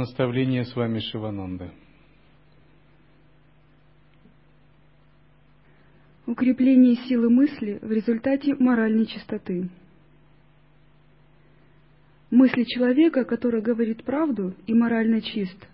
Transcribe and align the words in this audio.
Наставление 0.00 0.64
с 0.64 0.74
вами 0.74 0.98
Шивананда. 0.98 1.74
Укрепление 6.26 6.96
силы 7.06 7.28
мысли 7.28 7.78
в 7.82 7.92
результате 7.92 8.54
моральной 8.54 9.04
чистоты. 9.04 9.68
Мысли 12.30 12.64
человека, 12.64 13.26
который 13.26 13.60
говорит 13.60 14.02
правду 14.02 14.54
и 14.66 14.72
морально 14.72 15.20
чист, 15.20 15.68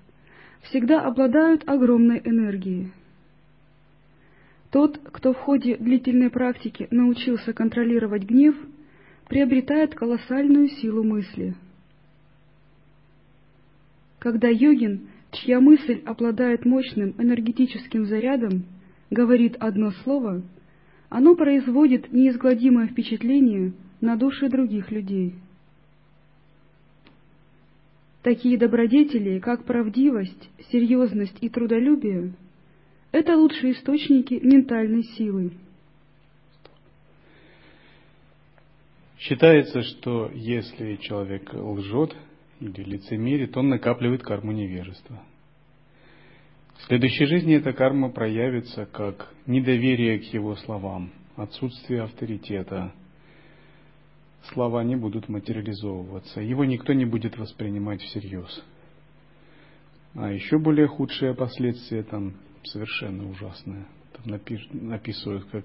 всегда 0.62 1.02
обладают 1.02 1.62
огромной 1.68 2.18
энергией. 2.24 2.90
Тот, 4.72 4.98
кто 4.98 5.34
в 5.34 5.36
ходе 5.36 5.76
длительной 5.76 6.30
практики 6.30 6.88
научился 6.90 7.52
контролировать 7.52 8.24
гнев, 8.24 8.56
приобретает 9.28 9.94
колоссальную 9.94 10.66
силу 10.66 11.04
мысли– 11.04 11.54
когда 14.18 14.48
йогин, 14.48 15.08
чья 15.32 15.60
мысль 15.60 16.02
обладает 16.04 16.64
мощным 16.64 17.14
энергетическим 17.18 18.06
зарядом, 18.06 18.64
говорит 19.10 19.56
одно 19.60 19.90
слово, 20.02 20.42
оно 21.08 21.36
производит 21.36 22.12
неизгладимое 22.12 22.88
впечатление 22.88 23.72
на 24.00 24.16
души 24.16 24.48
других 24.48 24.90
людей. 24.90 25.34
Такие 28.22 28.58
добродетели, 28.58 29.38
как 29.38 29.64
правдивость, 29.64 30.50
серьезность 30.72 31.36
и 31.40 31.48
трудолюбие, 31.48 32.32
это 33.12 33.36
лучшие 33.36 33.72
источники 33.74 34.34
ментальной 34.34 35.04
силы. 35.04 35.52
Считается, 39.18 39.82
что 39.82 40.30
если 40.34 40.96
человек 40.96 41.54
лжет, 41.54 42.14
или 42.60 42.82
лицемерит, 42.82 43.56
он 43.56 43.68
накапливает 43.68 44.22
карму 44.22 44.52
невежества. 44.52 45.22
В 46.78 46.82
следующей 46.84 47.26
жизни 47.26 47.54
эта 47.54 47.72
карма 47.72 48.10
проявится 48.10 48.86
как 48.86 49.32
недоверие 49.46 50.18
к 50.18 50.24
его 50.24 50.56
словам, 50.56 51.10
отсутствие 51.36 52.02
авторитета. 52.02 52.92
Слова 54.52 54.84
не 54.84 54.94
будут 54.94 55.28
материализовываться, 55.28 56.40
его 56.40 56.64
никто 56.64 56.92
не 56.92 57.04
будет 57.04 57.36
воспринимать 57.36 58.00
всерьез. 58.02 58.62
А 60.14 60.30
еще 60.30 60.58
более 60.58 60.86
худшие 60.86 61.34
последствия 61.34 62.02
там 62.02 62.34
совершенно 62.62 63.28
ужасные. 63.28 63.86
Там 64.12 64.32
напиш, 64.32 64.66
написывают, 64.72 65.46
как 65.50 65.64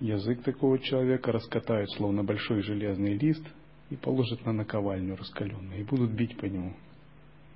язык 0.00 0.42
такого 0.42 0.78
человека 0.78 1.30
раскатают, 1.32 1.90
словно 1.92 2.24
большой 2.24 2.62
железный 2.62 3.18
лист– 3.18 3.44
и 3.92 3.96
положат 3.96 4.46
на 4.46 4.54
наковальню 4.54 5.16
раскаленную, 5.16 5.80
и 5.80 5.84
будут 5.84 6.12
бить 6.12 6.38
по 6.38 6.46
нему 6.46 6.72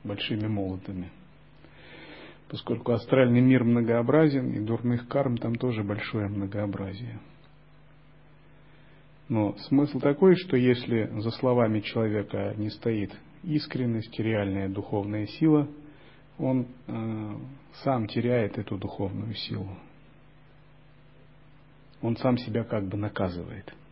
большими 0.04 0.46
молотами. 0.46 1.10
Поскольку 2.48 2.92
астральный 2.92 3.40
мир 3.40 3.64
многообразен, 3.64 4.52
и 4.52 4.60
дурных 4.60 5.08
карм 5.08 5.38
там 5.38 5.54
тоже 5.54 5.82
большое 5.82 6.28
многообразие. 6.28 7.18
Но 9.30 9.56
смысл 9.68 9.98
такой, 9.98 10.36
что 10.36 10.58
если 10.58 11.10
за 11.20 11.30
словами 11.30 11.80
человека 11.80 12.52
не 12.58 12.68
стоит 12.68 13.18
искренность, 13.42 14.16
реальная 14.20 14.68
духовная 14.68 15.26
сила, 15.26 15.66
он 16.38 16.66
э, 16.86 17.36
сам 17.82 18.08
теряет 18.08 18.58
эту 18.58 18.76
духовную 18.76 19.34
силу. 19.34 19.70
Он 22.02 22.14
сам 22.18 22.36
себя 22.36 22.62
как 22.62 22.86
бы 22.86 22.98
наказывает– 22.98 23.72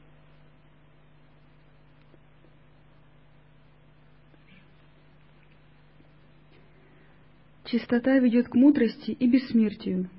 Чистота 7.64 8.18
ведет 8.18 8.48
к 8.48 8.54
мудрости 8.54 9.12
и 9.12 9.26
бессмертию. 9.26 10.10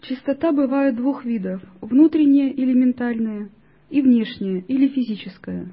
Чистота 0.00 0.52
бывает 0.52 0.96
двух 0.96 1.24
видов– 1.24 1.62
внутренняя 1.80 2.50
или 2.50 2.72
ментальная, 2.72 3.50
и 3.90 4.00
внешняя 4.00 4.60
или 4.60 4.88
физическая. 4.88 5.72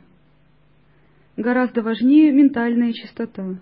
Гораздо 1.37 1.81
важнее 1.81 2.31
ментальная 2.31 2.91
чистота. 2.91 3.59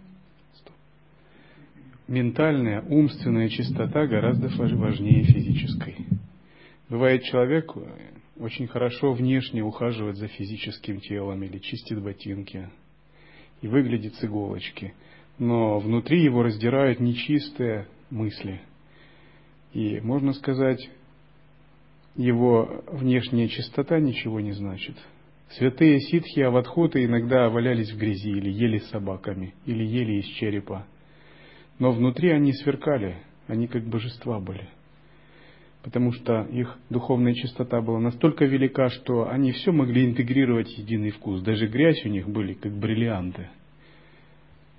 Ментальная, 2.08 2.82
умственная 2.82 3.48
чистота 3.48 4.06
гораздо 4.08 4.50
важнее 4.76 5.24
физической. 5.24 5.96
Бывает 6.90 7.24
человек 7.24 7.72
очень 8.38 8.68
хорошо 8.68 9.14
внешне 9.14 9.64
ухаживает 9.64 10.18
за 10.18 10.28
физическим 10.28 11.00
телом 11.00 11.44
или 11.44 11.60
чистит 11.60 12.02
ботинки 12.02 12.70
и 13.62 13.68
выглядит 13.68 14.16
с 14.16 14.24
иголочки– 14.26 14.96
но 15.42 15.80
внутри 15.80 16.22
его 16.22 16.44
раздирают 16.44 17.00
нечистые 17.00 17.88
мысли. 18.12 18.62
И, 19.74 20.00
можно 20.00 20.34
сказать, 20.34 20.88
его 22.16 22.84
внешняя 22.92 23.48
чистота 23.48 24.00
ничего 24.00 24.40
не 24.40 24.52
значит. 24.52 24.96
Святые 25.50 26.00
ситхи 26.00 26.42
Авадхоты 26.42 27.04
иногда 27.04 27.50
валялись 27.50 27.92
в 27.92 27.98
грязи 27.98 28.30
или 28.30 28.52
ели 28.52 28.78
собаками, 28.92 29.56
или 29.66 29.84
ели 29.84 30.20
из 30.20 30.26
черепа. 30.26 30.86
Но 31.80 31.92
внутри 31.92 32.30
они 32.30 32.54
сверкали, 32.54 33.18
они 33.48 33.66
как 33.66 33.84
божества 33.84 34.40
были. 34.40 34.70
Потому 35.82 36.12
что 36.12 36.44
их 36.44 36.78
духовная 36.92 37.34
чистота 37.34 37.82
была 37.82 38.00
настолько 38.00 38.46
велика, 38.46 38.90
что 38.90 39.28
они 39.28 39.54
все 39.54 39.72
могли 39.72 40.06
интегрировать 40.06 40.68
в 40.68 40.78
единый 40.78 41.10
вкус. 41.10 41.42
Даже 41.42 41.66
грязь 41.66 42.06
у 42.06 42.10
них 42.10 42.30
были 42.30 42.54
как 42.54 42.74
бриллианты– 42.74 43.50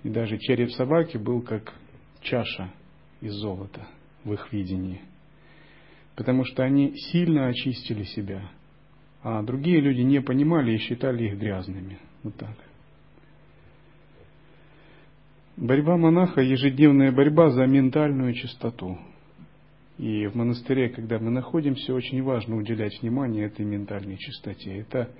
и 0.03 0.09
даже 0.09 0.39
череп 0.39 0.71
собаки 0.73 1.17
был 1.17 1.43
как 1.43 1.75
чаша 2.21 2.73
из 3.21 3.33
золота 3.35 3.87
в 4.25 4.33
их 4.33 4.53
видении. 4.53 5.01
Потому 6.17 6.45
что 6.45 6.63
они 6.63 6.95
сильно 6.97 7.47
очистили 7.47 8.05
себя, 8.05 8.51
а 9.23 9.43
другие 9.43 9.81
люди 9.81 10.01
не 10.01 10.21
понимали 10.21 10.73
и 10.73 10.79
считали 10.79 11.25
их 11.25 11.39
грязными. 11.39 11.99
Вот 12.23 12.37
так. 12.37 12.57
Борьба 15.57 15.97
монаха– 15.97 16.41
ежедневная 16.43 17.13
борьба 17.13 17.51
за 17.51 17.67
ментальную 17.67 18.35
чистоту. 18.35 18.99
И 19.99 20.27
в 20.27 20.35
монастыре, 20.35 20.89
когда 20.89 21.19
мы 21.19 21.31
находимся, 21.31 21.95
очень 21.95 22.23
важно 22.23 22.57
уделять 22.57 23.01
внимание 23.03 23.47
этой 23.47 23.65
ментальной 23.65 24.17
чистоте. 24.17 24.79
Это 24.79 25.11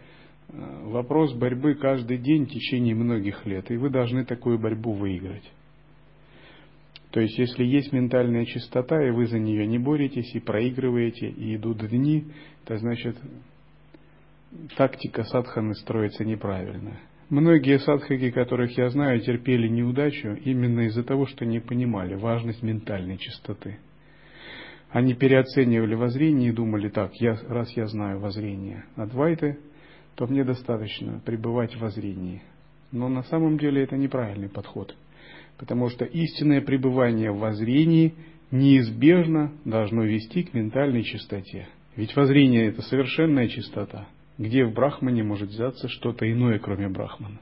вопрос 0.53 1.33
борьбы 1.35 1.75
каждый 1.75 2.19
день 2.19 2.47
в 2.47 2.51
течение 2.51 2.95
многих 2.95 3.47
лет, 3.47 3.71
и 3.71 3.77
вы 3.77 3.91
должны 3.91 4.25
такую 4.25 4.59
борьбу 4.59 4.93
выиграть. 4.93 5.51
То 7.11 7.21
есть, 7.21 7.39
если 7.39 7.65
есть 7.65 7.93
ментальная 7.93 8.47
чистота, 8.47 9.03
и 9.07 9.11
вы 9.11 9.27
за 9.27 9.39
нее 9.39 9.67
не 9.67 9.79
боретесь, 9.79 10.35
и 10.35 10.41
проигрываете, 10.41 11.29
и 11.29 11.57
идут 11.57 11.87
дни, 11.89 12.25
то 12.65 12.77
значит 12.79 13.17
тактика 14.77 15.25
садханы 15.25 15.75
строится 15.75 16.25
неправильно. 16.25 16.99
Многие 17.29 17.79
садхаки, 17.79 18.31
которых 18.31 18.77
я 18.77 18.89
знаю, 18.91 19.21
терпели 19.21 19.69
неудачу 19.69 20.37
именно 20.45 20.81
из-за 20.87 21.03
того, 21.03 21.27
что 21.27 21.47
не 21.47 21.61
понимали 21.61 22.15
важность 22.15 22.63
ментальной 22.63 23.19
чистоты. 23.19 23.79
Они 24.91 25.15
переоценивали 25.15 25.95
воззрение 25.95 26.51
и 26.51 26.55
думали 26.55 26.91
так, 26.91 27.13
я, 27.15 27.39
раз 27.49 27.75
я 27.77 27.87
знаю 27.87 28.21
воззрение 28.21 28.85
Адвайты, 28.97 29.59
то 30.15 30.27
мне 30.27 30.45
достаточно 30.45 31.21
пребывать 31.25 31.75
в 31.75 31.81
воззрении. 31.81 32.43
Но 32.91 33.09
на 33.09 33.23
самом 33.25 33.59
деле 33.59 33.83
это 33.83 33.97
неправильный 33.97 34.49
подход, 34.49 34.95
потому 35.59 35.89
что 35.89 36.05
истинное 36.05 36.61
пребывание 36.61 37.33
в 37.33 37.39
воззрении 37.39 38.15
неизбежно 38.51 39.53
должно 39.65 40.05
вести 40.05 40.43
к 40.43 40.53
ментальной 40.53 41.03
чистоте. 41.03 41.69
Ведь 41.97 42.15
воззрение– 42.15 42.67
это 42.69 42.83
совершенная 42.83 43.49
чистота. 43.49 44.09
Где 44.39 44.65
в 44.65 44.73
Брахмане 44.73 45.23
может 45.23 45.51
взяться 45.51 45.89
что-то 45.89 46.31
иное, 46.31 46.59
кроме 46.59 46.89
Брахмана? 46.89 47.41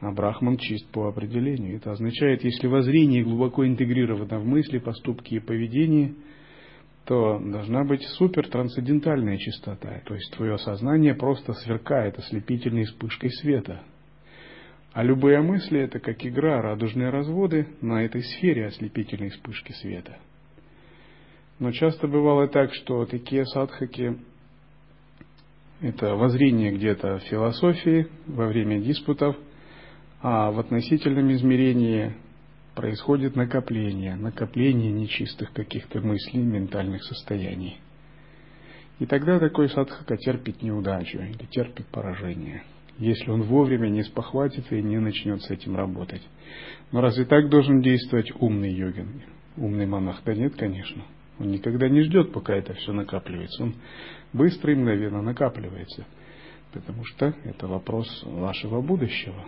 А 0.00 0.12
Брахман 0.12 0.58
чист 0.58 0.86
по 0.90 1.08
определению. 1.08 1.76
Это 1.76 1.92
означает, 1.92 2.44
если 2.44 2.66
воззрение 2.66 3.24
глубоко 3.24 3.66
интегрировано 3.66 4.38
в 4.38 4.44
мысли, 4.44 4.78
поступки 4.78 5.34
и 5.34 5.40
поведение– 5.40 6.14
то 7.04 7.38
должна 7.38 7.84
быть 7.84 8.02
супер 8.02 8.48
трансцендентальная 8.48 9.36
чистота. 9.36 10.00
То 10.06 10.14
есть 10.14 10.32
твое 10.34 10.56
сознание 10.58 11.14
просто 11.14 11.52
сверкает 11.52 12.18
ослепительной 12.18 12.84
вспышкой 12.84 13.30
света. 13.30 13.82
А 14.92 15.02
любые 15.02 15.42
мысли 15.42 15.80
это 15.80 15.98
как 15.98 16.24
игра, 16.24 16.62
радужные 16.62 17.10
разводы 17.10 17.66
на 17.80 18.04
этой 18.04 18.22
сфере 18.22 18.66
ослепительной 18.66 19.30
вспышки 19.30 19.72
света. 19.72 20.16
Но 21.58 21.72
часто 21.72 22.06
бывало 22.08 22.48
так, 22.48 22.72
что 22.74 23.04
такие 23.04 23.44
садхаки 23.44 24.18
это 25.80 26.14
воззрение 26.14 26.72
где-то 26.72 27.18
в 27.18 27.24
философии 27.24 28.06
во 28.26 28.46
время 28.46 28.80
диспутов, 28.80 29.36
а 30.22 30.50
в 30.50 30.58
относительном 30.58 31.32
измерении 31.32 32.14
происходит 32.74 33.36
накопление, 33.36 34.16
накопление 34.16 34.92
нечистых 34.92 35.52
каких-то 35.52 36.00
мыслей, 36.00 36.42
ментальных 36.42 37.04
состояний. 37.04 37.78
И 38.98 39.06
тогда 39.06 39.38
такой 39.38 39.68
садхака 39.68 40.16
терпит 40.16 40.62
неудачу 40.62 41.18
или 41.18 41.46
терпит 41.46 41.86
поражение. 41.86 42.62
если 42.98 43.30
он 43.30 43.42
вовремя 43.42 43.88
не 43.88 44.02
спохватится 44.02 44.74
и 44.76 44.82
не 44.82 44.98
начнет 44.98 45.42
с 45.42 45.50
этим 45.50 45.76
работать. 45.76 46.22
Но 46.92 47.00
разве 47.00 47.24
так 47.24 47.48
должен 47.48 47.80
действовать 47.80 48.30
умный 48.38 48.72
йогин, 48.72 49.22
умный 49.56 49.86
монах? 49.86 50.22
Да 50.24 50.34
нет, 50.34 50.54
конечно. 50.56 51.02
Он 51.38 51.50
никогда 51.50 51.88
не 51.88 52.02
ждет, 52.02 52.32
пока 52.32 52.54
это 52.54 52.74
все 52.74 52.92
накапливается. 52.92 53.64
Он 53.64 53.74
быстро 54.32 54.72
и 54.72 54.76
мгновенно 54.76 55.22
накапливается. 55.22 56.06
Потому 56.72 57.04
что 57.04 57.34
это 57.44 57.66
вопрос 57.66 58.06
вашего 58.24 58.80
будущего. 58.80 59.44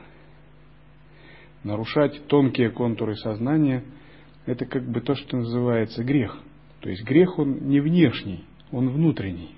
Нарушать 1.67 2.29
тонкие 2.29 2.71
контуры 2.71 3.17
сознания– 3.17 3.83
это 4.47 4.67
как 4.67 4.89
бы 4.89 5.01
то, 5.01 5.17
что 5.17 5.39
называется 5.39 6.05
грех. 6.05 6.39
То 6.79 6.89
есть 6.89 7.03
грех 7.03 7.41
он 7.41 7.67
не 7.67 7.81
внешний, 7.81 8.45
он 8.71 8.89
внутренний. 8.91 9.51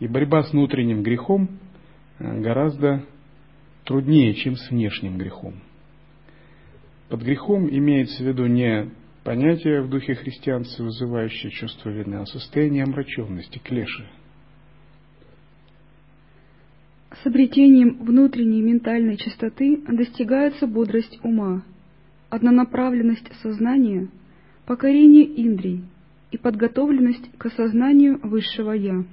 И 0.00 0.08
борьба 0.08 0.42
с 0.42 0.52
внутренним 0.52 1.02
грехом 1.02 1.50
э, 2.18 2.40
гораздо 2.40 3.04
труднее, 3.84 4.32
чем 4.32 4.56
с 4.56 4.70
внешним 4.70 5.18
грехом. 5.18 5.56
Под 7.10 7.20
грехом 7.20 7.68
имеется 7.68 8.24
в 8.24 8.26
виду 8.26 8.46
не 8.46 8.88
понятие 9.22 9.82
в 9.82 9.90
духе 9.90 10.14
христианства, 10.14 10.84
вызывающее 10.84 11.52
чувство 11.52 11.90
вины, 11.90 12.22
а 12.22 12.24
состояние 12.24 12.84
омраченности, 12.84 13.58
клеши. 13.58 14.08
С 17.20 17.26
обретением 17.26 17.98
внутренней 17.98 18.62
ментальной 18.62 19.16
чистоты 19.16 19.82
достигается 19.86 20.66
бодрость 20.66 21.18
ума, 21.22 21.62
однонаправленность 22.30 23.30
сознания, 23.42 24.08
покорение 24.66 25.24
индрий 25.42 25.84
и 26.30 26.38
подготовленность 26.38 27.30
к 27.36 27.46
осознанию 27.46 28.18
высшего 28.22 28.72
«Я». 28.72 29.04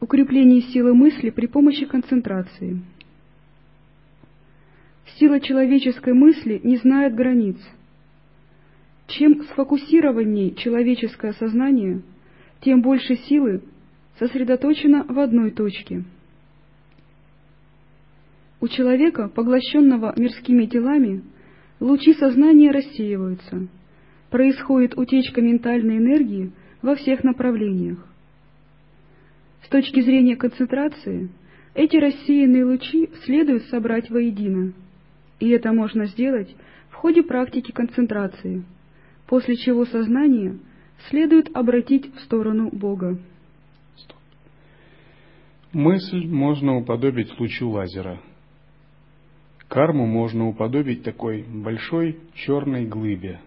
Укрепление 0.00 0.60
силы 0.60 0.94
мысли 0.94 1.30
при 1.30 1.46
помощи 1.46 1.86
концентрации– 1.86 2.80
Сила 5.18 5.40
человеческой 5.40 6.12
мысли 6.12 6.60
не 6.64 6.76
знает 6.78 7.14
границ. 7.14 7.56
Чем 9.06 9.44
сфокусированнее 9.44 10.54
человеческое 10.54 11.34
сознание, 11.34 12.02
тем 12.62 12.82
больше 12.82 13.16
силы 13.16 13.62
сосредоточено 14.18 15.04
в 15.04 15.18
одной 15.18 15.50
точке. 15.50 16.04
У 18.60 18.68
человека, 18.68 19.28
поглощенного 19.28 20.14
мирскими 20.16 20.64
делами, 20.64 21.22
лучи 21.80 22.14
сознания 22.14 22.70
рассеиваются, 22.70 23.68
происходит 24.30 24.96
утечка 24.96 25.40
ментальной 25.40 25.98
энергии 25.98 26.52
во 26.80 26.94
всех 26.94 27.24
направлениях. 27.24 27.98
С 29.64 29.68
точки 29.68 30.00
зрения 30.00 30.36
концентрации, 30.36 31.28
эти 31.74 31.96
рассеянные 31.96 32.64
лучи 32.64 33.10
следует 33.24 33.64
собрать 33.64 34.10
воедино– 34.10 34.72
и 35.40 35.50
это 35.50 35.72
можно 35.72 36.06
сделать 36.06 36.54
в 36.90 36.94
ходе 36.94 37.22
практики 37.22 37.72
концентрации, 37.72 38.64
после 39.26 39.56
чего 39.56 39.84
сознание 39.84 40.58
следует 41.10 41.54
обратить 41.54 42.14
в 42.14 42.20
сторону 42.20 42.70
Бога. 42.70 43.18
Мысль 45.74 46.28
можно 46.28 46.76
уподобить 46.76 47.36
лучу 47.40 47.68
лазера. 47.68 48.20
Карму 49.66 50.06
можно 50.06 50.46
уподобить 50.46 51.02
такой 51.02 51.42
большой 51.42 52.20
черной 52.34 52.86
глыбе. 52.86 53.40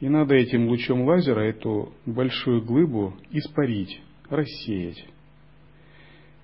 И 0.00 0.08
надо 0.10 0.34
этим 0.34 0.68
лучом 0.68 1.04
лазера 1.04 1.40
эту 1.40 1.94
большую 2.04 2.62
глыбу 2.62 3.14
испарить, 3.30 4.02
рассеять. 4.28 5.02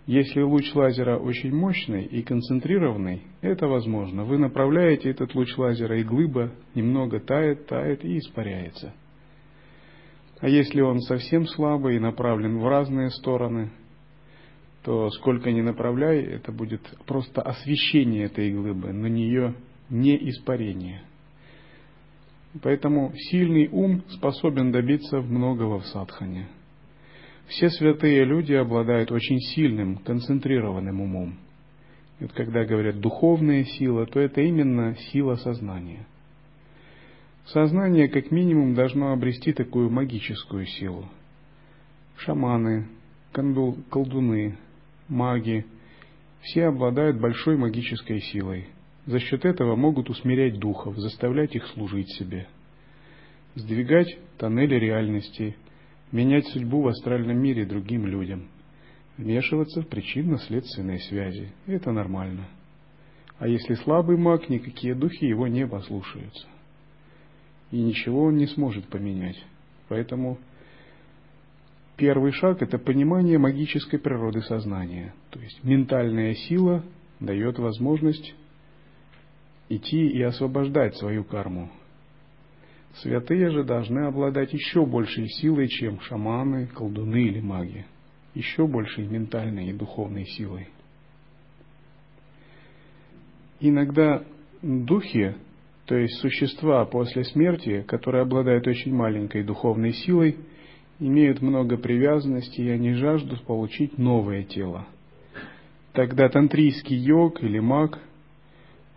Если 0.06 0.40
луч 0.40 0.74
лазера 0.74 1.18
очень 1.18 1.54
мощный 1.54 2.04
и 2.04 2.22
концентрированный, 2.22 3.22
это 3.42 3.66
возможно. 3.66 4.24
Вы 4.24 4.38
направляете 4.38 5.10
этот 5.10 5.34
луч 5.34 5.54
лазера, 5.58 6.00
и 6.00 6.04
глыба 6.04 6.52
немного 6.74 7.20
тает, 7.20 7.66
тает 7.66 8.02
и 8.02 8.16
испаряется. 8.16 8.94
А 10.40 10.48
если 10.48 10.80
он 10.80 11.00
совсем 11.00 11.46
слабый 11.46 11.96
и 11.96 12.00
направлен 12.00 12.60
в 12.60 12.66
разные 12.66 13.10
стороны, 13.10 13.72
то 14.86 15.10
сколько 15.10 15.50
ни 15.50 15.62
направляй, 15.62 16.22
это 16.22 16.52
будет 16.52 16.80
просто 17.06 17.42
освещение 17.42 18.26
этой 18.26 18.52
глыбы, 18.52 18.92
но 18.92 19.08
нее 19.08 19.56
не 19.90 20.16
испарение. 20.30 21.02
Поэтому 22.62 23.12
сильный 23.16 23.66
ум 23.66 24.04
способен 24.10 24.70
добиться 24.70 25.20
многого 25.20 25.80
в 25.80 25.86
садхане. 25.86 26.46
Все 27.48 27.68
святые 27.68 28.24
люди 28.24 28.52
обладают 28.52 29.10
очень 29.10 29.40
сильным, 29.40 29.96
концентрированным 29.96 31.00
умом. 31.00 31.34
Вот 32.20 32.32
когда 32.32 32.64
говорят 32.64 33.00
духовная 33.00 33.64
сила, 33.64 34.06
то 34.06 34.20
это 34.20 34.40
именно 34.40 34.94
сила 35.10 35.34
сознания. 35.34 36.06
Сознание 37.46 38.06
как 38.06 38.30
минимум 38.30 38.74
должно 38.74 39.12
обрести 39.12 39.52
такую 39.52 39.90
магическую 39.90 40.64
силу. 40.64 41.08
Шаманы, 42.18 42.86
колдуны, 43.90 44.56
маги– 45.08 45.66
все 46.42 46.66
обладают 46.66 47.20
большой 47.20 47.56
магической 47.56 48.20
силой. 48.20 48.68
За 49.06 49.18
счет 49.18 49.44
этого 49.44 49.74
могут 49.74 50.10
усмирять 50.10 50.58
духов, 50.58 50.96
заставлять 50.96 51.56
их 51.56 51.66
служить 51.68 52.08
себе, 52.12 52.46
сдвигать 53.54 54.18
тоннели 54.38 54.76
реальности– 54.76 55.56
менять 56.12 56.46
судьбу 56.48 56.82
в 56.82 56.88
астральном 56.88 57.38
мире 57.38 57.66
другим 57.66 58.06
людям, 58.06 58.48
вмешиваться 59.16 59.82
в 59.82 59.88
причинно-следственные 59.88 61.00
связи. 61.00 61.52
Это 61.66 61.92
нормально. 61.92 62.48
А 63.38 63.48
если 63.48 63.74
слабый 63.74 64.16
маг, 64.16 64.48
никакие 64.48 64.94
духи 64.94 65.26
его 65.26 65.46
не 65.46 65.66
послушаются. 65.66 66.46
И 67.70 67.80
ничего 67.80 68.24
он 68.24 68.36
не 68.36 68.46
сможет 68.46 68.86
поменять. 68.88 69.42
Поэтому 69.88 70.38
первый 71.96 72.32
шаг– 72.32 72.58
это 72.62 72.78
понимание 72.78 73.38
магической 73.38 73.98
природы 73.98 74.42
сознания. 74.42 75.14
То 75.30 75.40
есть 75.40 75.62
ментальная 75.64 76.34
сила 76.34 76.84
дает 77.20 77.58
возможность 77.58 78.34
идти 79.68 80.06
и 80.08 80.22
освобождать 80.22 80.96
свою 80.96 81.24
карму, 81.24 81.70
Святые 83.02 83.50
же 83.50 83.62
должны 83.62 84.06
обладать 84.06 84.52
еще 84.54 84.86
большей 84.86 85.28
силой, 85.28 85.68
чем 85.68 86.00
шаманы, 86.00 86.66
колдуны 86.66 87.24
или 87.24 87.40
маги. 87.40 87.84
Еще 88.34 88.66
большей 88.66 89.06
ментальной 89.06 89.68
и 89.68 89.72
духовной 89.72 90.24
силой. 90.24 90.68
Иногда 93.60 94.24
духи, 94.62 95.34
то 95.86 95.94
есть 95.94 96.18
существа 96.20 96.84
после 96.86 97.24
смерти, 97.24 97.82
которые 97.86 98.22
обладают 98.22 98.66
очень 98.66 98.94
маленькой 98.94 99.44
духовной 99.44 99.92
силой, 99.92 100.36
имеют 100.98 101.42
много 101.42 101.76
привязанностей, 101.76 102.64
и 102.64 102.70
они 102.70 102.94
жаждут 102.94 103.42
получить 103.44 103.98
новое 103.98 104.44
тело. 104.44 104.86
Тогда 105.92 106.28
тантрийский 106.28 106.96
йог 106.96 107.42
или 107.42 107.58
маг 107.58 107.98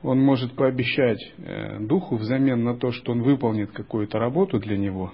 он 0.02 0.20
может 0.20 0.54
пообещать 0.54 1.20
э, 1.38 1.80
духу 1.80 2.16
взамен 2.16 2.64
на 2.64 2.78
то, 2.78 2.92
что 2.92 3.12
он 3.12 3.22
выполнит 3.22 3.72
какую-то 3.72 4.18
работу 4.18 4.60
для 4.60 4.78
него, 4.78 5.12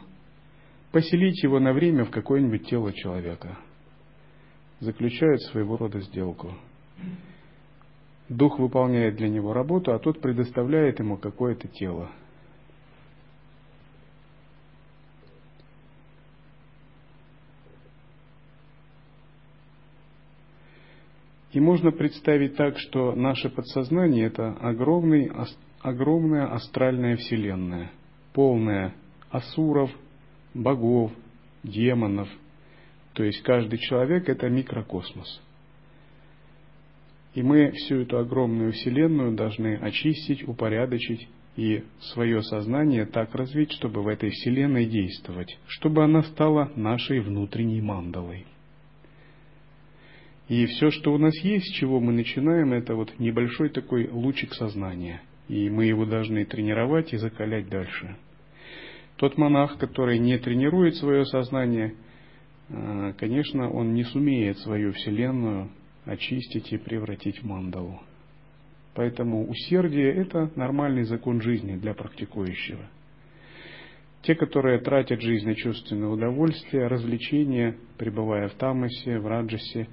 поселить 0.92 1.42
его 1.44 1.60
на 1.60 1.74
время 1.74 2.06
в 2.06 2.12
какое-нибудь 2.12 2.68
тело 2.68 2.94
человека. 2.94 3.58
Заключает 4.80 5.42
своего 5.44 5.77
рода 5.77 6.01
сделку. 6.01 6.54
Дух 8.30 8.60
выполняет 8.60 9.15
для 9.15 9.30
него 9.30 9.54
работу, 9.54 9.94
а 9.94 10.00
тот 10.00 10.22
предоставляет 10.22 11.00
ему 11.00 11.18
какое-то 11.18 11.68
тело– 11.68 12.12
И 21.56 21.60
можно 21.62 21.92
представить 21.92 22.58
так, 22.58 22.78
что 22.78 23.16
наше 23.16 23.50
подсознание– 23.50 24.26
это 24.28 24.58
огромный, 24.60 25.32
огромная 25.80 26.54
астральная 26.54 27.16
вселенная, 27.16 27.94
полная 28.34 28.94
асуров, 29.30 29.90
богов, 30.54 31.14
демонов. 31.64 32.28
То 33.14 33.24
есть 33.24 33.42
каждый 33.44 33.80
человек– 33.80 34.28
это 34.28 34.50
микрокосмос. 34.50 35.42
И 37.36 37.42
мы 37.42 37.72
всю 37.72 38.02
эту 38.02 38.18
огромную 38.18 38.74
вселенную 38.74 39.34
должны 39.34 39.78
очистить, 39.78 40.46
упорядочить 40.46 41.26
и 41.56 41.86
свое 42.14 42.42
сознание 42.42 43.06
так 43.06 43.34
развить, 43.34 43.72
чтобы 43.72 44.04
в 44.04 44.10
этой 44.10 44.30
вселенной 44.30 44.88
действовать, 44.88 45.58
чтобы 45.68 46.04
она 46.04 46.22
стала 46.24 46.74
нашей 46.76 47.22
внутренней 47.22 47.80
мандалой. 47.80 48.46
И 50.48 50.66
все, 50.68 50.92
что 50.92 51.14
у 51.14 51.18
нас 51.18 51.36
есть, 51.44 51.66
с 51.66 51.72
чего 51.74 52.00
мы 52.00 52.14
начинаем, 52.14 52.74
это 52.74 52.96
вот 52.96 53.18
небольшой 53.18 53.70
такой 53.70 54.10
лучик 54.10 54.54
сознания. 54.54 55.22
И 55.48 55.70
мы 55.70 55.86
его 55.86 56.06
должны 56.06 56.46
тренировать 56.46 57.14
и 57.14 57.18
закалять 57.18 57.68
дальше. 57.70 58.16
Тот 59.18 59.38
монах, 59.38 59.78
который 59.78 60.20
не 60.20 60.38
тренирует 60.38 60.96
свое 60.96 61.25
сознание, 61.25 61.96
э, 62.70 63.14
конечно, 63.18 63.72
он 63.72 63.94
не 63.94 64.04
сумеет 64.04 64.60
свою 64.60 64.92
Вселенную 64.94 65.70
очистить 66.06 66.72
и 66.74 66.78
превратить 66.78 67.42
в 67.42 67.46
мандалу. 67.46 68.00
Поэтому 68.94 69.50
усердие– 69.50 70.14
это 70.16 70.52
нормальный 70.56 71.04
закон 71.04 71.42
жизни 71.42 71.75
для 71.75 71.94
практикующего. 71.94 72.86
Те, 74.22 74.36
которые 74.36 74.80
тратят 74.80 75.22
жизнь 75.22 75.46
на 75.46 75.56
чувственное 75.56 76.10
удовольствие, 76.10 76.88
развлечения, 76.88 77.78
пребывая 77.98 78.48
в 78.48 78.54
тамасе, 78.54 79.20
в 79.20 79.28
раджасе, 79.28 79.88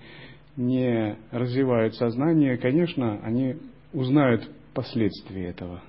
не 0.56 1.16
развивают 1.30 1.94
сознание, 1.94 2.56
конечно, 2.56 3.20
они 3.22 3.56
узнают 3.92 4.48
последствия 4.74 5.46
этого. 5.46 5.82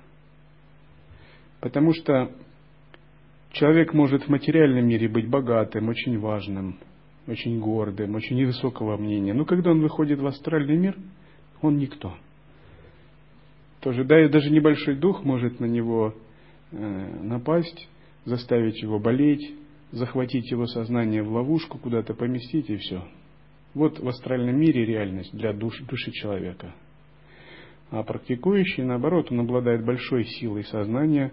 Потому 1.60 1.92
что 1.94 2.30
человек 3.52 3.94
может 3.94 4.24
в 4.24 4.28
материальном 4.28 4.86
мире 4.86 5.08
быть 5.08 5.28
богатым, 5.28 5.88
очень 5.88 6.18
важным, 6.18 6.78
очень 7.26 7.58
гордым, 7.58 8.14
очень 8.14 8.36
невысокого 8.36 8.96
мнения. 8.96 9.32
Но 9.32 9.44
когда 9.44 9.70
он 9.70 9.80
выходит 9.80 10.18
в 10.20 10.26
астральный 10.26 10.76
мир, 10.76 10.96
он 11.62 11.78
никто. 11.78 12.14
Тоже, 13.80 14.04
да, 14.04 14.22
и 14.22 14.28
даже 14.28 14.50
небольшой 14.50 14.96
дух 14.96 15.24
может 15.24 15.60
на 15.60 15.66
него 15.66 16.14
э, 16.72 16.76
напасть, 17.22 17.88
заставить 18.24 18.80
его 18.82 18.98
болеть, 18.98 19.54
захватить 19.92 20.50
его 20.50 20.66
сознание 20.66 21.22
в 21.22 21.32
ловушку, 21.32 21.78
куда-то 21.78 22.14
поместить 22.14 22.70
и 22.70 22.76
все. 22.76 23.04
Вот 23.74 23.98
в 23.98 24.08
астральном 24.08 24.56
мире 24.56 24.84
реальность 24.84 25.36
для 25.36 25.52
душ, 25.52 25.80
души 25.82 26.12
человека. 26.12 26.74
А 27.90 28.02
практикующий, 28.02 28.84
наоборот, 28.84 29.30
он 29.30 29.40
обладает 29.40 29.84
большой 29.84 30.24
силой 30.24 30.64
сознания, 30.64 31.32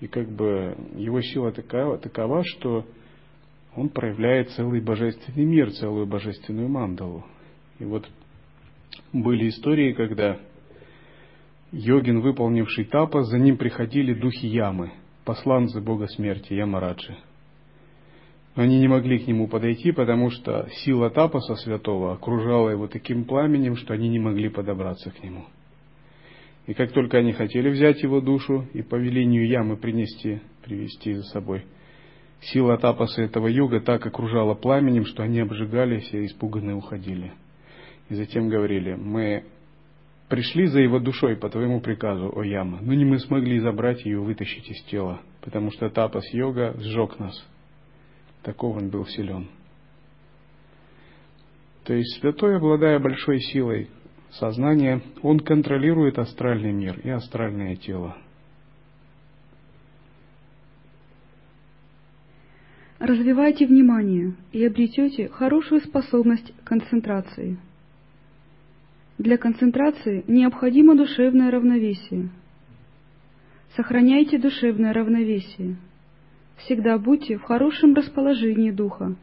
и 0.00 0.06
как 0.06 0.30
бы 0.30 0.76
его 0.94 1.20
сила 1.20 1.50
такова, 1.50 1.98
такова 1.98 2.44
что 2.44 2.86
он 3.74 3.88
проявляет 3.88 4.50
целый 4.50 4.80
божественный 4.80 5.44
мир, 5.44 5.70
целую 5.72 6.06
божественную 6.06 6.68
мандалу. 6.68 7.24
И 7.78 7.84
вот 7.84 8.08
были 9.12 9.48
истории, 9.48 9.92
когда 9.92 10.38
йогин, 11.72 12.20
выполнивший 12.20 12.84
тапа, 12.84 13.22
за 13.22 13.38
ним 13.38 13.56
приходили 13.56 14.14
духи 14.14 14.46
ямы, 14.46 14.92
посланцы 15.24 15.80
бога 15.80 16.06
смерти, 16.06 16.54
Ямараджи. 16.54 17.16
Они 18.58 18.78
не 18.80 18.88
могли 18.88 19.18
к 19.18 19.26
нему 19.26 19.46
подойти, 19.46 19.92
потому 19.92 20.30
что 20.30 20.68
сила 20.84 21.10
тапаса 21.10 21.54
святого 21.54 22.12
окружала 22.12 22.70
его 22.70 22.88
таким 22.88 23.24
пламенем, 23.24 23.76
что 23.76 23.94
они 23.94 24.08
не 24.08 24.18
могли 24.18 24.48
подобраться 24.48 25.10
к 25.10 25.22
нему. 25.22 25.44
И 26.66 26.74
как 26.74 26.92
только 26.92 27.18
они 27.18 27.32
хотели 27.32 27.70
взять 27.70 28.02
его 28.02 28.20
душу 28.20 28.66
и 28.74 28.82
по 28.82 28.96
велению 28.96 29.46
ямы 29.46 29.76
принести, 29.76 30.40
привести 30.62 31.14
за 31.14 31.22
собой– 31.22 31.64
Сила 32.40 32.78
тапаса 32.78 33.22
этого 33.22 33.48
йога 33.48 33.80
так 33.80 34.06
окружала 34.06 34.54
пламенем, 34.54 35.06
что 35.06 35.22
они 35.22 35.40
обжигались 35.40 36.08
и 36.12 36.26
испуганные 36.26 36.76
уходили. 36.76 37.32
И 38.08 38.14
затем 38.14 38.48
говорили, 38.48 38.94
мы 38.94 39.44
пришли 40.28 40.66
за 40.66 40.80
его 40.80 41.00
душой 41.00 41.36
по 41.36 41.48
твоему 41.50 41.80
приказу, 41.80 42.32
о 42.34 42.44
Яма, 42.44 42.78
но 42.80 42.94
не 42.94 43.04
мы 43.04 43.18
смогли 43.18 43.58
забрать 43.58 44.04
ее 44.04 44.20
вытащить 44.20 44.70
из 44.70 44.82
тела, 44.84 45.20
потому 45.42 45.72
что 45.72 45.90
тапас 45.90 46.32
йога 46.32 46.74
сжег 46.78 47.18
нас. 47.18 47.44
Таков 48.42 48.76
он 48.76 48.88
был 48.90 49.06
силен. 49.06 49.48
То 51.84 51.94
есть 51.94 52.20
святой, 52.20 52.56
обладая 52.56 52.98
большой 52.98 53.40
силой 53.40 53.88
сознания, 54.30 55.02
он 55.22 55.40
контролирует 55.40 56.18
астральный 56.18 56.72
мир 56.72 57.00
и 57.02 57.08
астральное 57.08 57.76
тело. 57.76 58.16
Развивайте 62.98 63.66
внимание 63.66 64.34
и 64.52 64.64
обретете 64.66 65.28
хорошую 65.28 65.80
способность 65.80 66.52
концентрации. 66.64 67.56
Для 69.18 69.36
концентрации 69.38 70.24
необходимо 70.26 70.96
душевное 70.96 71.50
равновесие. 71.50 72.28
Сохраняйте 73.76 74.38
душевное 74.38 74.92
равновесие. 74.92 75.76
Всегда 76.58 76.98
будьте 76.98 77.38
в 77.38 77.42
хорошем 77.42 77.94
расположении 77.94 78.70
духа. 78.70 79.16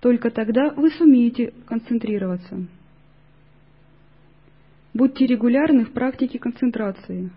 Только 0.00 0.30
тогда 0.30 0.70
вы 0.70 0.90
сумеете 0.90 1.52
концентрироваться. 1.66 2.66
Будьте 4.94 5.26
регулярны 5.26 5.84
в 5.84 5.92
практике 5.92 6.38
концентрации. 6.38 7.30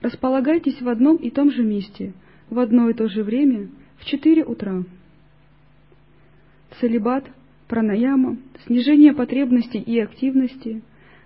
Располагайтесь 0.00 0.80
в 0.80 0.88
одном 0.88 1.16
и 1.16 1.30
том 1.30 1.50
же 1.50 1.64
месте, 1.64 2.12
в 2.50 2.58
одно 2.58 2.88
и 2.90 2.94
то 2.94 3.08
же 3.08 3.22
время– 3.22 3.68
в 3.98 4.04
4 4.04 4.44
утра. 4.44 4.84
Целебат, 6.80 7.24
пранаяма, 7.66 8.38
снижение 8.66 9.12
потребностей 9.12 9.80
и 9.80 9.98
активности, 9.98 10.82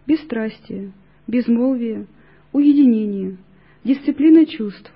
бесстрастие, 0.07 0.93
безмолвие, 1.27 2.07
уединение, 2.53 3.37
дисциплина 3.85 4.47
чувств, 4.47 4.93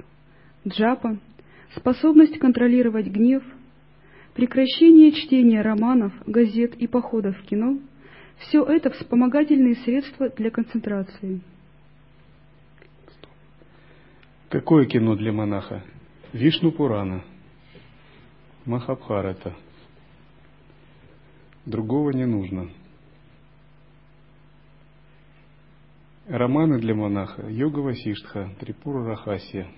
джапа, 0.67 1.19
способность 1.77 2.39
контролировать 2.39 3.07
гнев, 3.07 3.43
прекращение 4.35 5.13
чтения 5.13 5.63
романов, 5.63 6.13
газет 6.27 6.75
и 6.77 6.87
походов 6.87 7.37
в 7.39 7.43
кино– 7.43 7.79
все 8.39 8.63
это 8.65 8.91
вспомогательные 8.91 9.77
средства 9.77 10.29
для 10.29 10.51
концентрации. 10.51 11.41
Какое 14.51 14.87
кино 14.87 15.17
для 15.17 15.33
монаха? 15.33 15.83
Вишну 16.33 16.71
Пурана– 16.71 17.25
Махабхарата. 18.67 19.57
Другого 21.65 22.11
не 22.11 22.27
нужно. 22.27 22.69
Романы 26.29 26.81
для 26.81 26.95
монаха 26.95 27.49
Йога 27.49 27.79
Васиштха, 27.79 28.51
Трипура 28.59 29.05
Рахасия, 29.05 29.69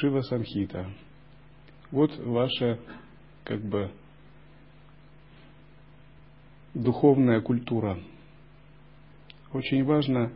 Шива 0.00 0.22
Самхита. 0.22 0.86
Вот 1.90 2.16
ваша, 2.24 2.78
как 3.44 3.60
бы, 3.60 3.90
духовная 6.72 7.42
культура. 7.42 7.98
Очень 9.52 9.84
важно 9.84 10.32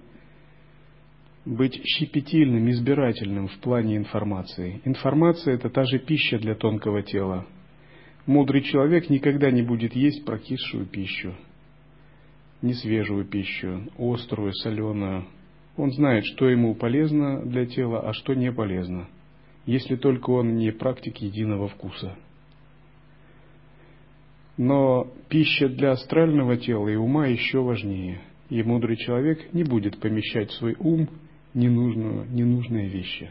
быть 1.46 1.80
щепетильным, 1.82 2.70
избирательным 2.72 3.48
в 3.48 3.58
плане 3.60 3.96
информации. 3.96 4.82
Информация– 4.84 5.54
это 5.56 5.70
та 5.70 5.84
же 5.84 5.98
пища 5.98 6.38
для 6.38 6.54
тонкого 6.54 7.02
тела. 7.02 7.46
Мудрый 8.26 8.62
человек 8.62 9.08
никогда 9.08 9.50
не 9.50 9.62
будет 9.62 9.96
есть 9.96 10.26
прокисшую 10.26 10.84
пищу, 10.84 11.34
несвежую 12.60 13.24
пищу, 13.24 13.90
острую, 13.96 14.52
соленую. 14.52 15.24
Он 15.78 15.90
знает, 15.90 16.26
что 16.26 16.50
ему 16.50 16.74
полезно 16.74 17.42
для 17.46 17.64
тела, 17.64 18.06
а 18.06 18.12
что 18.12 18.34
не 18.34 18.52
полезно, 18.52 19.08
если 19.66 19.96
только 19.96 20.30
он 20.30 20.56
не 20.56 20.72
практик 20.72 21.16
единого 21.18 21.68
вкуса. 21.68 22.16
Но 24.56 25.08
пища 25.28 25.68
для 25.68 25.92
астрального 25.92 26.56
тела 26.56 26.88
и 26.88 26.96
ума 26.96 27.26
еще 27.26 27.60
важнее. 27.60 28.20
И 28.50 28.62
мудрый 28.62 28.96
человек 28.96 29.52
не 29.52 29.64
будет 29.64 29.98
помещать 29.98 30.50
свой 30.52 30.76
ум 30.78 31.08
ненужную, 31.54 32.26
ненужные 32.30 32.88
вещи. 32.88 33.30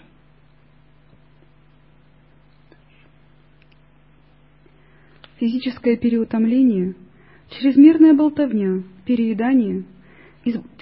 Физическое 5.39 5.97
переутомление, 5.97 6.95
чрезмерная 7.49 8.13
болтовня, 8.13 8.83
переедание, 9.05 9.83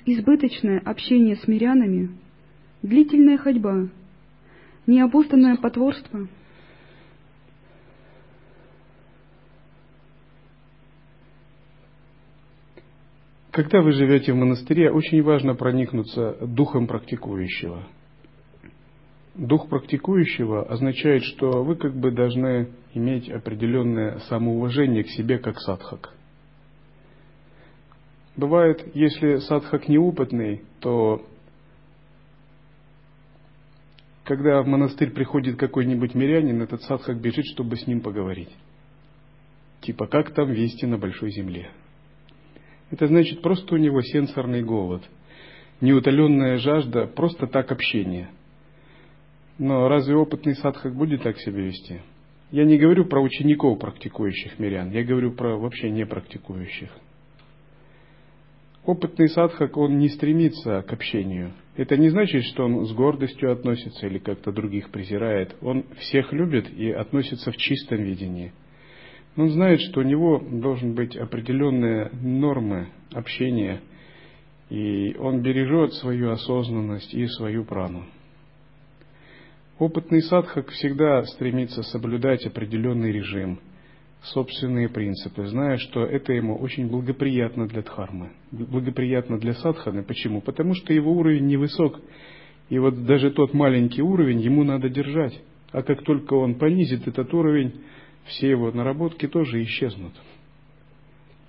избыточное 0.06 0.80
общение 0.80 1.36
с 1.36 1.48
мирянами, 1.48 2.12
длительная 2.84 3.38
ходьба, 3.38 3.90
необузданное 4.88 5.58
потворство– 5.58 6.28
Когда 13.52 13.82
вы 13.82 13.92
живете 13.92 14.32
в 14.32 14.38
монастыре, 14.38 14.92
очень 14.92 15.22
важно 15.22 15.56
проникнуться 15.56 16.38
духом 16.40 16.88
практикующего. 16.88 17.84
Дух 19.36 19.68
практикующего 19.68 20.64
означает, 20.64 21.24
что 21.24 21.62
вы 21.62 21.76
как 21.76 21.94
бы 21.94 22.12
должны 22.12 22.70
иметь 22.94 23.30
определенное 23.30 24.20
самоуважение 24.30 25.04
к 25.04 25.10
себе 25.10 25.38
как 25.38 25.60
садхак. 25.60 26.14
Бывает, 28.38 28.96
если 28.96 29.38
садхак 29.40 29.90
неопытный, 29.90 30.62
то 30.80 31.22
когда 34.24 34.62
в 34.62 34.68
монастырь 34.68 35.12
приходит 35.12 35.58
какой-нибудь 35.58 36.14
мирянин, 36.14 36.62
этот 36.62 36.82
садхак 36.84 37.20
бежит, 37.20 37.46
чтобы 37.46 37.76
с 37.76 37.88
ним 37.88 38.02
поговорить. 38.02 38.52
Типа, 39.82 40.06
как 40.06 40.34
там 40.34 40.52
вести 40.52 40.86
на 40.86 40.98
большой 40.98 41.32
земле. 41.32 41.72
Это 42.92 43.08
значит 43.08 43.42
просто 43.42 43.76
у 43.76 43.78
него 43.78 44.02
сенсорный 44.02 44.64
голод, 44.64 45.02
неутоленная 45.80 46.58
жажда, 46.58 47.08
просто 47.08 47.48
так 47.48 47.72
общение. 47.72 48.30
Но 49.58 49.88
разве 49.88 50.16
опытный 50.16 50.56
садхак 50.56 50.96
будет 50.96 51.24
так 51.24 51.38
себя 51.40 51.62
вести? 51.62 52.02
Я 52.52 52.66
не 52.66 52.78
говорю 52.78 53.06
про 53.06 53.22
учеников 53.22 53.80
практикующих 53.80 54.60
мирян, 54.60 54.92
я 54.92 55.04
говорю 55.04 55.32
про 55.32 55.58
вообще 55.58 55.90
не 55.90 56.06
практикующих. 56.06 56.92
Опытный 58.86 59.30
садхак, 59.30 59.78
он 59.78 60.00
не 60.00 60.10
стремится 60.10 60.82
к 60.82 60.92
общению. 60.92 61.54
Это 61.76 61.98
не 61.98 62.10
значит, 62.10 62.44
что 62.46 62.66
он 62.66 62.86
с 62.86 62.94
гордостью 62.94 63.52
относится 63.52 64.08
или 64.08 64.18
как-то 64.18 64.52
других 64.52 64.90
презирает. 64.90 65.56
Он 65.62 65.86
всех 66.00 66.34
любит 66.34 66.68
и 66.74 66.90
относится 66.92 67.52
в 67.52 67.58
чистом 67.58 68.02
видении. 68.04 68.54
Он 69.38 69.50
знает, 69.50 69.82
что 69.82 70.02
у 70.02 70.04
него 70.04 70.40
должен 70.40 70.94
быть 70.94 71.16
определенные 71.16 72.10
нормы 72.22 72.88
общения, 73.14 73.82
и 74.70 75.16
он 75.18 75.42
бережет 75.42 75.94
свою 75.94 76.32
осознанность 76.32 77.14
и 77.14 77.28
свою 77.28 77.64
прану. 77.64 78.06
Опытный 79.78 80.22
садхак 80.22 80.70
всегда 80.70 81.24
стремится 81.24 81.84
соблюдать 81.84 82.46
определенный 82.46 83.12
режим, 83.12 83.60
собственные 84.24 84.90
принципы, 84.90 85.48
зная, 85.48 85.78
что 85.78 86.06
это 86.06 86.34
ему 86.34 86.56
очень 86.56 86.88
благоприятно 86.88 87.68
для 87.68 87.82
дхармы, 87.82 88.32
благоприятно 88.52 89.40
для 89.40 89.54
садханы. 89.54 90.04
Почему? 90.04 90.42
Потому 90.42 90.76
что 90.76 90.94
его 90.94 91.12
уровень 91.12 91.48
невысок, 91.48 92.00
и 92.70 92.80
вот 92.80 93.06
даже 93.06 93.32
тот 93.32 93.54
маленький 93.54 94.02
уровень 94.02 94.40
ему 94.40 94.64
надо 94.64 94.90
держать. 94.90 95.40
А 95.72 95.82
как 95.82 96.04
только 96.04 96.34
он 96.36 96.56
понизит 96.56 97.08
этот 97.08 97.34
уровень, 97.34 97.82
все 98.26 98.50
его 98.50 98.72
наработки 98.72 99.28
тоже 99.28 99.64
исчезнут. 99.64 100.14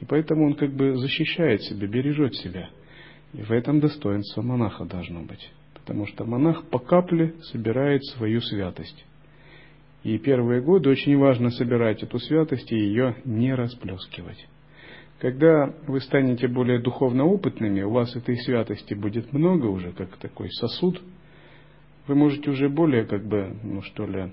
И 0.01 0.05
поэтому 0.05 0.47
он 0.47 0.55
как 0.55 0.73
бы 0.73 0.97
защищает 0.97 1.63
себя, 1.63 1.87
бережет 1.87 2.35
себя. 2.37 2.71
И 3.35 3.43
в 3.43 3.53
этом 3.53 3.81
достоинство 3.81 4.43
монаха 4.43 4.85
должно 4.85 5.23
быть 5.23 5.51
потому 5.83 6.07
что 6.07 6.25
монах 6.25 6.69
по 6.69 6.79
капле 6.79 7.35
собирает 7.51 8.05
свою 8.05 8.41
святость. 8.41 9.05
И 10.05 10.19
первые 10.19 10.61
годы 10.61 10.91
очень 10.91 11.17
важно 11.17 11.51
собирать 11.51 12.03
эту 12.03 12.19
святость 12.19 12.73
и 12.73 12.77
ее 12.77 13.17
не 13.25 13.55
расплескивать. 13.55 14.49
Когда 15.21 15.73
вы 15.87 16.01
станете 16.01 16.49
более 16.49 16.81
духовно 16.81 17.25
опытными, 17.25 17.83
у 17.83 17.91
вас 17.91 18.17
этой 18.17 18.37
святости 18.39 18.95
будет 18.95 19.33
много 19.33 19.67
уже, 19.67 19.93
как 19.93 20.17
такой 20.17 20.51
сосуд, 20.51 21.01
вы 22.09 22.17
можете 22.17 22.51
уже 22.51 22.69
более, 22.69 23.05
как 23.05 23.25
бы, 23.25 23.57
ну 23.63 23.83
что 23.83 24.05
ли, 24.05 24.33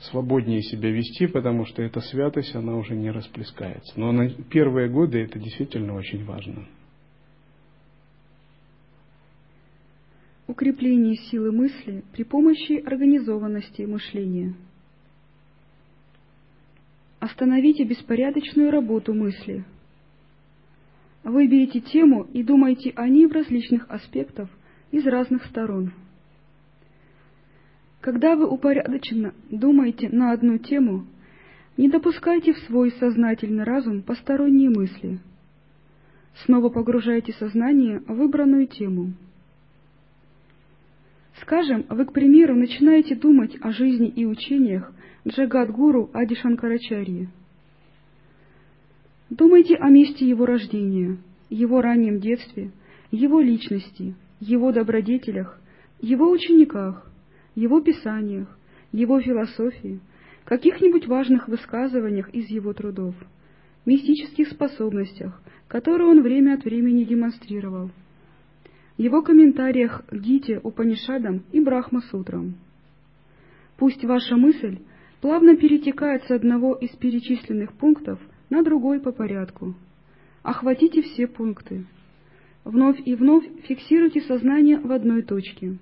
свободнее 0.00 0.62
себя 0.62 0.90
вести, 0.90 1.28
потому 1.28 1.64
что 1.66 1.82
эта 1.82 2.00
святость, 2.00 2.56
она 2.56 2.74
уже 2.74 2.96
не 2.96 3.12
расплескается. 3.12 3.92
Но 3.98 4.10
на 4.10 4.28
первые 4.28 4.88
годы 4.88 5.22
это 5.22 5.38
действительно 5.38 5.94
очень 5.94 6.24
важно. 6.24 6.66
Укрепление 10.46 11.16
силы 11.16 11.52
мысли 11.52 12.04
при 12.12 12.22
помощи 12.22 12.74
организованности 12.84 13.82
мышления. 13.82 14.54
Остановите 17.18 17.84
беспорядочную 17.84 18.70
работу 18.70 19.14
мысли. 19.14 19.64
Выберите 21.22 21.80
тему 21.80 22.26
и 22.34 22.42
думайте 22.42 22.92
о 22.96 23.08
ней 23.08 23.26
в 23.26 23.32
различных 23.32 23.86
аспектах 23.88 24.50
из 24.90 25.06
разных 25.06 25.46
сторон. 25.46 25.92
Когда 28.02 28.36
вы 28.36 28.46
упорядоченно 28.46 29.32
думаете 29.50 30.10
на 30.10 30.32
одну 30.32 30.58
тему, 30.58 31.06
не 31.78 31.88
допускайте 31.88 32.52
в 32.52 32.58
свой 32.58 32.92
сознательный 32.92 33.64
разум 33.64 34.02
посторонние 34.02 34.68
мысли. 34.68 35.18
Снова 36.44 36.68
погружайте 36.68 37.32
сознание 37.32 38.00
в 38.00 38.12
выбранную 38.12 38.66
тему– 38.66 39.14
Скажем, 41.40 41.84
вы, 41.88 42.04
к 42.04 42.12
примеру, 42.12 42.54
начинаете 42.54 43.16
думать 43.16 43.56
о 43.60 43.72
жизни 43.72 44.08
и 44.08 44.24
учениях 44.24 44.92
Джагадгуру 45.26 46.10
Ади 46.12 46.34
Шанкарачарьи. 46.36 47.28
Думайте 49.30 49.74
о 49.76 49.88
месте 49.88 50.28
его 50.28 50.46
рождения, 50.46 51.18
его 51.50 51.80
раннем 51.80 52.20
детстве, 52.20 52.70
его 53.10 53.40
личности, 53.40 54.14
его 54.38 54.70
добродетелях, 54.70 55.58
его 56.00 56.30
учениках, 56.30 57.10
его 57.56 57.80
писаниях, 57.80 58.56
его 58.92 59.20
философии, 59.20 60.00
каких-нибудь 60.44 61.08
важных 61.08 61.48
высказываниях 61.48 62.28
из 62.32 62.48
его 62.48 62.72
трудов, 62.74 63.14
мистических 63.86 64.48
способностях, 64.48 65.42
которые 65.66 66.08
он 66.10 66.22
время 66.22 66.54
от 66.54 66.64
времени 66.64 67.02
демонстрировал– 67.02 67.90
его 68.96 69.22
комментариях 69.22 70.04
Гите, 70.12 70.60
Упанишадам 70.62 71.42
и 71.52 71.60
Брахма-сутрам. 71.60 72.54
Пусть 73.76 74.04
ваша 74.04 74.36
мысль 74.36 74.78
плавно 75.20 75.56
перетекает 75.56 76.24
с 76.24 76.30
одного 76.30 76.74
из 76.74 76.90
перечисленных 76.90 77.72
пунктов 77.72 78.20
на 78.50 78.62
другой 78.62 79.00
по 79.00 79.10
порядку. 79.10 79.74
Охватите 80.42 81.02
все 81.02 81.26
пункты. 81.26 81.86
Вновь 82.64 83.00
и 83.04 83.14
вновь 83.14 83.44
фиксируйте 83.64 84.20
сознание 84.22 84.78
в 84.78 84.92
одной 84.92 85.22
точке. 85.22 85.76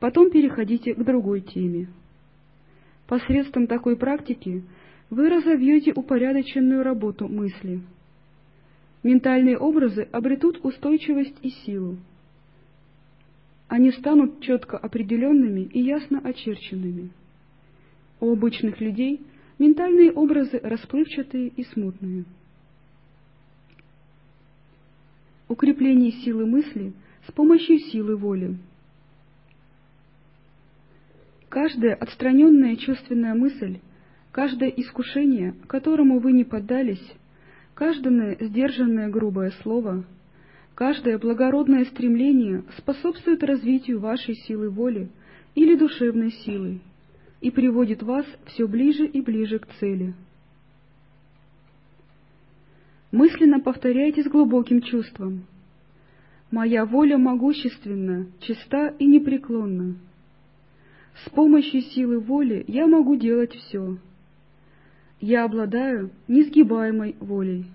Потом 0.00 0.30
переходите 0.30 0.94
к 0.94 1.04
другой 1.04 1.42
теме. 1.42 1.88
Посредством 3.06 3.66
такой 3.66 3.96
практики 3.96 4.64
вы 5.10 5.28
разовьете 5.28 5.92
упорядоченную 5.92 6.82
работу 6.82 7.28
мысли– 7.28 7.82
ментальные 9.06 9.56
образы 9.56 10.08
обретут 10.10 10.64
устойчивость 10.64 11.36
и 11.42 11.50
силу. 11.50 11.96
Они 13.68 13.92
станут 13.92 14.40
четко 14.40 14.76
определенными 14.76 15.60
и 15.60 15.80
ясно 15.80 16.18
очерченными. 16.18 17.10
У 18.18 18.32
обычных 18.32 18.80
людей 18.80 19.20
ментальные 19.58 20.10
образы 20.12 20.58
расплывчатые 20.62 21.48
и 21.48 21.64
смутные. 21.64 22.24
Укрепление 25.48 26.10
силы 26.10 26.44
мысли 26.44 26.92
с 27.28 27.32
помощью 27.32 27.78
силы 27.78 28.16
воли. 28.16 28.56
Каждая 31.48 31.94
отстраненная 31.94 32.74
чувственная 32.74 33.34
мысль, 33.34 33.78
каждое 34.32 34.68
искушение, 34.70 35.54
которому 35.68 36.18
вы 36.18 36.32
не 36.32 36.42
поддались, 36.44 37.02
Каждое 37.76 38.38
сдержанное 38.40 39.10
грубое 39.10 39.50
слово, 39.62 40.02
каждое 40.74 41.18
благородное 41.18 41.84
стремление 41.84 42.64
способствует 42.78 43.44
развитию 43.44 44.00
вашей 44.00 44.34
силы 44.34 44.70
воли 44.70 45.10
или 45.54 45.76
душевной 45.76 46.30
силы 46.30 46.80
и 47.42 47.50
приводит 47.50 48.02
вас 48.02 48.24
все 48.46 48.66
ближе 48.66 49.06
и 49.06 49.20
ближе 49.20 49.58
к 49.58 49.66
цели. 49.78 50.14
Мысленно 53.12 53.60
повторяйте 53.60 54.22
с 54.22 54.26
глубоким 54.26 54.80
чувством. 54.80 55.44
«Моя 56.50 56.86
воля 56.86 57.18
могущественна, 57.18 58.28
чиста 58.40 58.88
и 58.98 59.04
непреклонна. 59.04 59.96
С 61.26 61.28
помощью 61.28 61.82
силы 61.82 62.20
воли 62.20 62.64
я 62.68 62.86
могу 62.86 63.16
делать 63.16 63.52
все» 63.52 63.98
я 65.20 65.44
обладаю 65.44 66.10
несгибаемой 66.28 67.16
волей. 67.20 67.66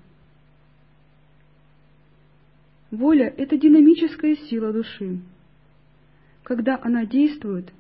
Воля— 2.92 3.34
это 3.38 3.58
динамическая 3.58 4.36
сила 4.36 4.74
души. 4.74 5.20
Когда 6.44 6.80
она 6.82 7.06
действует, 7.06 7.72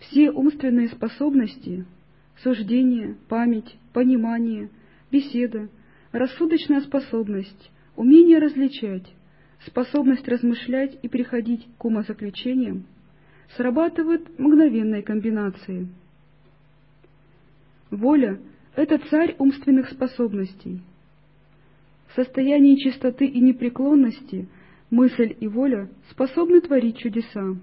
все 0.00 0.30
умственные 0.30 0.88
способности— 0.88 1.84
суждение, 2.42 3.16
память, 3.28 3.76
понимание, 3.92 4.68
беседа, 5.10 5.68
рассудочная 6.12 6.80
способность, 6.80 7.70
умение 7.94 8.38
различать, 8.38 9.06
способность 9.66 10.26
размышлять 10.28 10.98
и 11.02 11.08
приходить 11.08 11.66
к 11.78 11.84
умозаключениям— 11.84 12.84
срабатывают 13.54 14.38
мгновенной 14.38 15.02
комбинации. 15.02 15.88
Воля— 17.90 18.38
это 18.76 18.98
царь 19.08 19.34
умственных 19.38 19.88
способностей. 19.88 20.80
В 22.08 22.14
состоянии 22.14 22.76
чистоты 22.76 23.26
и 23.26 23.40
непреклонности 23.40 24.46
мысль 24.90 25.34
и 25.40 25.48
воля 25.48 25.88
способны 26.10 26.60
творить 26.60 26.98
чудеса. 26.98 27.56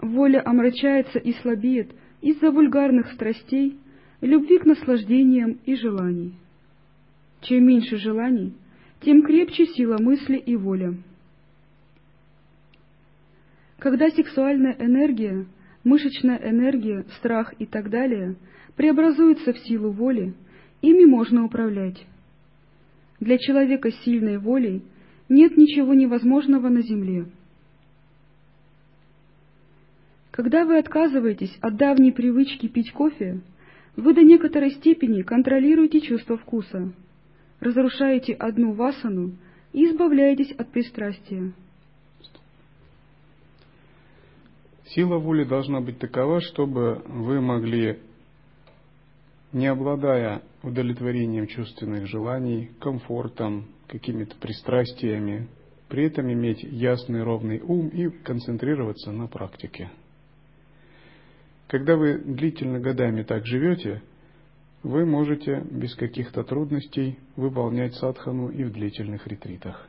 Воля 0.00 0.42
омрачается 0.46 1.18
и 1.18 1.32
слабеет 1.34 1.90
из-за 2.22 2.50
вульгарных 2.50 3.12
страстей, 3.12 3.76
любви 4.20 4.58
к 4.58 4.64
наслаждениям 4.64 5.58
и 5.66 5.74
желаний. 5.74 6.34
Чем 7.40 7.66
меньше 7.66 7.96
желаний, 7.96 8.54
тем 9.00 9.22
крепче 9.22 9.66
сила 9.66 9.98
мысли 9.98 10.36
и 10.36 10.56
воля. 10.56 10.94
Когда 13.78 14.08
сексуальная 14.10 14.76
энергия, 14.78 15.46
мышечная 15.84 16.38
энергия, 16.48 17.04
страх 17.18 17.54
и 17.58 17.66
так 17.66 17.90
далее– 17.90 18.36
преобразуются 18.78 19.52
в 19.52 19.58
силу 19.58 19.90
воли, 19.90 20.34
ими 20.82 21.04
можно 21.04 21.44
управлять. 21.44 22.06
Для 23.18 23.36
человека 23.36 23.90
с 23.90 24.04
сильной 24.04 24.38
волей 24.38 24.84
нет 25.28 25.56
ничего 25.56 25.94
невозможного 25.94 26.68
на 26.68 26.80
земле. 26.82 27.26
Когда 30.30 30.64
вы 30.64 30.78
отказываетесь 30.78 31.58
от 31.60 31.76
давней 31.76 32.12
привычки 32.12 32.68
пить 32.68 32.92
кофе, 32.92 33.40
вы 33.96 34.14
до 34.14 34.22
некоторой 34.22 34.70
степени 34.70 35.22
контролируете 35.22 36.00
чувство 36.00 36.38
вкуса, 36.38 36.92
разрушаете 37.58 38.34
одну 38.34 38.74
васану 38.74 39.32
и 39.72 39.86
избавляетесь 39.86 40.52
от 40.52 40.70
пристрастия. 40.70 41.52
Сила 44.86 45.18
воли 45.18 45.42
должна 45.42 45.80
быть 45.80 45.98
такова, 45.98 46.40
чтобы 46.40 47.02
вы 47.08 47.40
могли, 47.40 47.98
не 49.52 49.66
обладая 49.66 50.42
удовлетворением 50.62 51.46
чувственных 51.46 52.06
желаний, 52.06 52.70
комфортом, 52.80 53.66
какими-то 53.86 54.36
пристрастиями, 54.36 55.48
при 55.88 56.04
этом 56.04 56.30
иметь 56.30 56.62
ясный 56.62 57.22
ровный 57.22 57.60
ум 57.60 57.88
и 57.88 58.08
концентрироваться 58.08 59.10
на 59.10 59.26
практике. 59.26 59.90
Когда 61.66 61.96
вы 61.96 62.18
длительно 62.18 62.78
годами 62.80 63.22
так 63.22 63.46
живете, 63.46 64.02
вы 64.82 65.04
можете 65.04 65.60
без 65.70 65.94
каких-то 65.94 66.44
трудностей 66.44 67.18
выполнять 67.36 67.94
садхану 67.94 68.48
и 68.48 68.64
в 68.64 68.72
длительных 68.72 69.26
ретритах. 69.26 69.88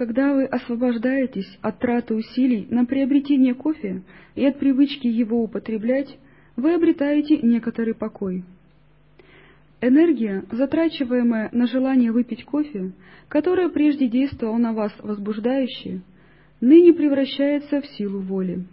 Когда 0.00 0.32
вы 0.32 0.46
освобождаетесь 0.46 1.58
от 1.60 1.78
траты 1.78 2.14
усилий 2.14 2.66
на 2.70 2.86
приобретение 2.86 3.52
кофе 3.52 4.00
и 4.34 4.46
от 4.46 4.58
привычки 4.58 5.06
его 5.06 5.42
употреблять, 5.42 6.16
вы 6.56 6.72
обретаете 6.72 7.36
некоторый 7.42 7.94
покой. 7.94 8.42
Энергия, 9.82 10.46
затрачиваемая 10.52 11.50
на 11.52 11.66
желание 11.66 12.12
выпить 12.12 12.46
кофе, 12.46 12.92
которая 13.28 13.68
прежде 13.68 14.08
действовала 14.08 14.56
на 14.56 14.72
вас 14.72 14.90
возбуждающе, 15.00 16.00
ныне 16.62 16.94
превращается 16.94 17.82
в 17.82 17.86
силу 17.88 18.20
воли. 18.20 18.64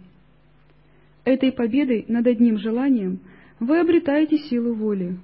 Этой 1.26 1.52
победой 1.52 2.06
над 2.08 2.26
одним 2.26 2.56
желанием 2.56 3.20
вы 3.60 3.78
обретаете 3.78 4.38
силу 4.38 4.72
воли. 4.72 5.18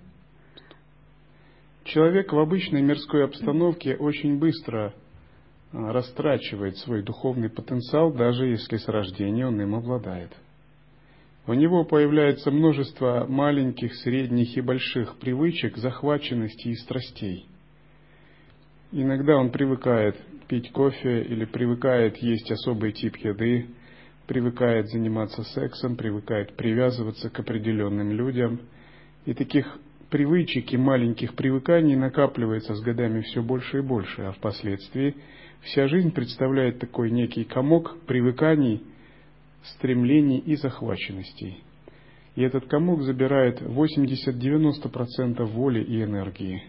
Человек 1.85 2.31
в 2.31 2.38
обычной 2.38 2.83
мирской 2.83 3.25
обстановке 3.25 3.97
очень 3.97 4.38
быстро 4.38 4.93
растрачивает 5.75 6.79
свой 6.79 7.03
духовный 7.03 7.51
потенциал, 7.51 8.13
даже 8.13 8.47
если 8.47 8.77
с 8.77 8.87
рождения 8.87 9.47
он 9.47 9.61
им 9.61 9.75
обладает. 9.75 10.31
У 11.47 11.53
него 11.53 11.85
появляется 11.85 12.51
множество 12.51 13.27
маленьких, 13.29 13.95
средних 13.97 14.57
и 14.57 14.61
больших 14.61 15.17
привычек, 15.19 15.77
захваченности 15.77 16.69
и 16.69 16.75
страстей. 16.75 17.47
Иногда 18.93 19.37
он 19.37 19.51
привыкает 19.51 20.17
пить 20.49 20.71
кофе 20.71 21.23
или 21.23 21.45
привыкает 21.45 22.17
есть 22.19 22.51
особый 22.51 22.93
тип 22.93 23.17
еды, 23.17 23.67
привыкает 24.27 24.89
заниматься 24.89 25.43
сексом, 25.43 25.97
привыкает 25.97 26.57
привязываться 26.57 27.29
к 27.29 27.41
определенным 27.41 28.13
людям. 28.13 28.61
И 29.27 29.35
таких 29.35 29.79
привычек 30.11 30.73
и 30.73 30.77
маленьких 30.77 31.35
привыканий 31.35 31.97
накапливается 31.97 32.75
с 32.75 32.81
годами 32.81 33.21
все 33.23 33.43
больше 33.43 33.79
и 33.79 33.83
больше, 33.83 34.23
а 34.23 34.33
впоследствии 34.33 35.15
Вся 35.64 35.88
жизнь 35.88 36.11
представляет 36.11 36.79
такой 36.79 37.11
некий 37.11 37.44
комок 37.44 37.96
привыканий, 38.07 38.83
стремлений 39.62 40.38
и 40.38 40.57
захваченностей. 40.57 41.64
И 42.37 42.42
этот 42.42 42.66
комок 42.66 43.00
забирает 43.03 43.62
80-90% 43.62 45.42
воли 45.44 45.83
и 45.83 46.03
энергии. 46.03 46.64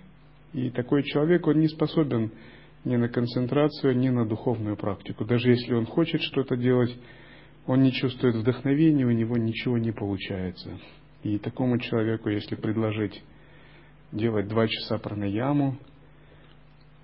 И 0.54 0.70
такой 0.70 1.04
человек, 1.04 1.46
он 1.46 1.60
не 1.60 1.68
способен 1.68 2.32
ни 2.86 2.96
на 2.96 3.10
концентрацию, 3.10 3.98
ни 3.98 4.08
на 4.08 4.26
духовную 4.26 4.78
практику. 4.78 5.26
Даже 5.26 5.50
если 5.50 5.74
он 5.74 5.86
хочет 5.86 6.22
что-то 6.22 6.56
делать, 6.56 6.96
он 7.68 7.82
не 7.82 7.92
чувствует 7.92 8.36
вдохновения, 8.36 9.06
у 9.06 9.12
него 9.12 9.36
ничего 9.36 9.78
не 9.78 9.92
получается. 9.92 10.80
И 11.22 11.38
такому 11.38 11.80
человеку, 11.80 12.30
если 12.30 12.56
предложить 12.56 13.22
делать 14.14 14.48
два 14.48 14.70
часа 14.70 14.98
пранаяму, 15.00 15.78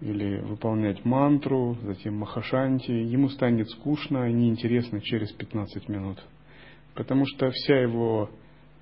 или 0.01 0.39
выполнять 0.39 1.05
мантру, 1.05 1.77
затем 1.83 2.17
махашанти, 2.17 2.91
ему 2.91 3.29
станет 3.29 3.69
скучно 3.69 4.29
и 4.29 4.33
неинтересно 4.33 4.99
через 5.01 5.31
15 5.31 5.87
минут. 5.89 6.17
Потому 6.95 7.25
что 7.25 7.51
вся 7.51 7.79
его 7.79 8.29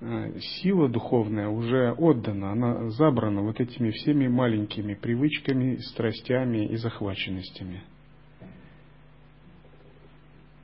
э, 0.00 0.38
сила 0.40 0.88
духовная 0.88 1.48
уже 1.48 1.92
отдана, 1.92 2.52
она 2.52 2.90
забрана 2.90 3.42
вот 3.42 3.60
этими 3.60 3.90
всеми 3.90 4.28
маленькими 4.28 4.94
привычками, 4.94 5.76
страстями 5.76 6.66
и 6.66 6.76
захваченностями. 6.76 7.82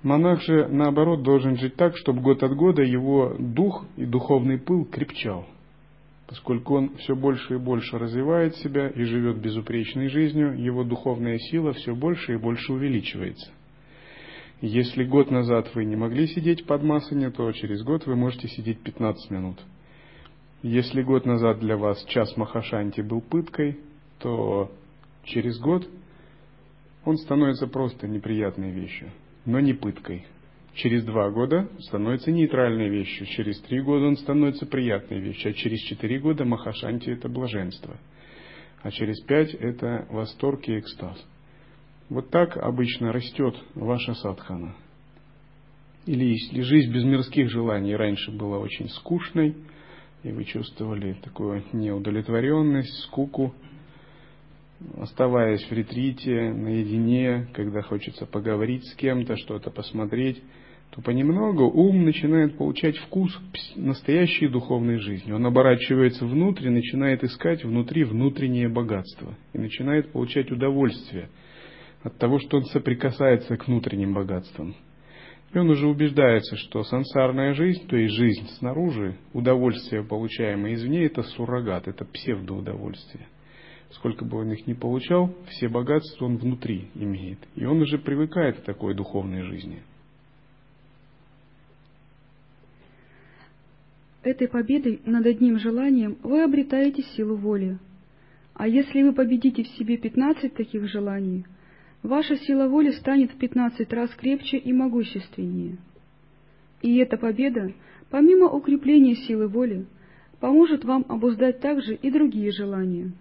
Монах 0.02 0.40
же, 0.42 0.68
наоборот, 0.68 1.22
должен 1.22 1.56
жить 1.56 1.76
так, 1.76 1.96
чтобы 1.96 2.22
год 2.22 2.42
от 2.42 2.54
года 2.54 2.82
его 2.82 3.36
дух 3.38 3.84
и 3.96 4.06
духовный 4.06 4.58
пыл 4.58 4.84
крепчал– 4.86 5.46
Поскольку 6.28 6.74
он 6.74 6.96
все 6.96 7.14
больше 7.14 7.54
и 7.54 7.58
больше 7.58 7.98
развивает 7.98 8.56
себя 8.56 8.88
и 8.88 9.04
живет 9.04 9.38
безупречной 9.38 10.08
жизнью, 10.08 10.60
его 10.60 10.82
духовная 10.82 11.38
сила 11.38 11.72
все 11.72 11.94
больше 11.94 12.34
и 12.34 12.36
больше 12.36 12.72
увеличивается. 12.72 13.50
Если 14.60 15.04
год 15.04 15.30
назад 15.30 15.72
вы 15.74 15.84
не 15.84 15.94
могли 15.94 16.26
сидеть 16.26 16.66
под 16.66 16.82
масане, 16.82 17.30
то 17.30 17.50
через 17.52 17.82
год 17.82 18.06
вы 18.06 18.16
можете 18.16 18.48
сидеть 18.48 18.80
15 18.80 19.30
минут. 19.30 19.58
Если 20.62 21.02
год 21.02 21.26
назад 21.26 21.60
для 21.60 21.76
вас 21.76 22.02
час 22.06 22.36
Махашанти 22.36 23.02
был 23.02 23.20
пыткой, 23.20 23.78
то 24.18 24.72
через 25.24 25.60
год 25.60 25.88
он 27.04 27.18
становится 27.18 27.68
просто 27.68 28.08
неприятной 28.08 28.72
вещью, 28.72 29.10
но 29.44 29.60
не 29.60 29.74
пыткой– 29.74 30.26
через 30.76 31.04
два 31.04 31.30
года 31.30 31.68
становится 31.80 32.30
нейтральной 32.30 32.88
вещью, 32.88 33.26
через 33.26 33.58
три 33.62 33.80
года 33.80 34.06
он 34.06 34.16
становится 34.16 34.66
приятной 34.66 35.20
вещью, 35.20 35.50
а 35.50 35.54
через 35.54 35.80
четыре 35.80 36.18
года 36.18 36.44
Махашанти– 36.44 37.10
это 37.10 37.28
блаженство, 37.28 37.96
а 38.82 38.90
через 38.90 39.20
пять– 39.22 39.54
это 39.60 40.06
восторг 40.10 40.68
и 40.68 40.78
экстаз. 40.78 41.16
Вот 42.08 42.30
так 42.30 42.56
обычно 42.56 43.12
растет 43.12 43.56
ваша 43.74 44.14
садхана. 44.14 44.76
Или 46.04 46.24
если 46.24 46.60
жизнь 46.60 46.92
без 46.92 47.04
мирских 47.04 47.50
желаний 47.50 47.96
раньше 47.96 48.30
была 48.30 48.58
очень 48.58 48.88
скучной, 48.90 49.56
и 50.22 50.30
вы 50.30 50.44
чувствовали 50.44 51.14
такую 51.14 51.64
неудовлетворенность, 51.72 53.02
скуку, 53.04 53.54
оставаясь 54.98 55.64
в 55.64 55.72
ретрите, 55.72 56.52
наедине, 56.52 57.48
когда 57.54 57.80
хочется 57.80 58.26
поговорить 58.26 58.86
с 58.86 58.94
кем-то, 58.94 59.36
что-то 59.36 59.70
посмотреть, 59.70 60.42
то 60.90 61.02
понемногу 61.02 61.64
ум 61.64 62.04
начинает 62.04 62.56
получать 62.56 62.96
вкус 62.96 63.38
настоящей 63.74 64.48
духовной 64.48 64.98
жизни. 64.98 65.32
Он 65.32 65.44
оборачивается 65.44 66.24
внутрь 66.24 66.68
и 66.68 66.70
начинает 66.70 67.22
искать 67.22 67.64
внутри 67.64 68.04
внутреннее 68.04 68.68
богатство. 68.68 69.34
И 69.52 69.58
начинает 69.58 70.12
получать 70.12 70.50
удовольствие 70.50 71.28
от 72.02 72.16
того, 72.18 72.38
что 72.38 72.58
он 72.58 72.64
соприкасается 72.66 73.56
к 73.56 73.66
внутренним 73.66 74.14
богатствам. 74.14 74.74
И 75.52 75.58
он 75.58 75.70
уже 75.70 75.86
убеждается, 75.86 76.56
что 76.56 76.82
сансарная 76.82 77.54
жизнь, 77.54 77.86
то 77.86 77.96
есть 77.96 78.14
жизнь 78.14 78.48
снаружи, 78.58 79.16
удовольствие, 79.32 80.04
получаемое 80.04 80.74
извне, 80.74 81.04
это 81.04 81.22
суррогат, 81.22 81.88
это 81.88 82.04
псевдоудовольствие. 82.04 83.26
Сколько 83.90 84.24
бы 84.24 84.38
он 84.38 84.52
их 84.52 84.66
ни 84.66 84.72
получал, 84.72 85.34
все 85.48 85.68
богатства 85.68 86.26
он 86.26 86.38
внутри 86.38 86.90
имеет. 86.94 87.38
И 87.54 87.64
он 87.64 87.80
уже 87.80 87.98
привыкает 87.98 88.58
к 88.58 88.64
такой 88.64 88.94
духовной 88.94 89.42
жизни. 89.42 89.82
Этой 94.26 94.48
победой 94.48 95.00
над 95.06 95.24
одним 95.24 95.56
желанием 95.56 96.18
вы 96.24 96.42
обретаете 96.42 97.00
силу 97.14 97.36
воли. 97.36 97.78
А 98.54 98.66
если 98.66 99.04
вы 99.04 99.12
победите 99.12 99.62
в 99.62 99.68
себе 99.68 99.98
пятнадцать 99.98 100.54
таких 100.54 100.88
желаний, 100.88 101.46
ваша 102.02 102.34
сила 102.36 102.66
воли 102.66 102.90
станет 102.90 103.30
в 103.30 103.38
пятнадцать 103.38 103.92
раз 103.92 104.10
крепче 104.16 104.56
и 104.56 104.72
могущественнее. 104.72 105.78
И 106.82 106.96
эта 106.96 107.16
победа, 107.16 107.72
помимо 108.10 108.48
укрепления 108.48 109.14
силы 109.14 109.46
воли, 109.46 109.86
поможет 110.40 110.84
вам 110.84 111.06
обуздать 111.08 111.60
также 111.60 111.94
и 111.94 112.10
другие 112.10 112.50
желания. 112.50 113.12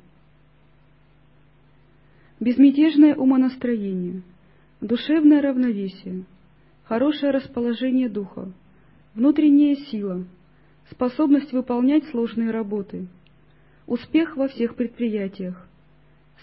Безмятежное 2.39 3.13
умонастроение, 3.13 4.23
душевное 4.81 5.43
равновесие, 5.43 6.23
хорошее 6.85 7.31
расположение 7.31 8.09
духа, 8.09 8.51
внутренняя 9.13 9.75
сила— 9.75 10.25
способность 10.91 11.51
выполнять 11.51 12.05
сложные 12.09 12.51
работы, 12.51 13.07
успех 13.87 14.35
во 14.37 14.47
всех 14.47 14.75
предприятиях, 14.75 15.67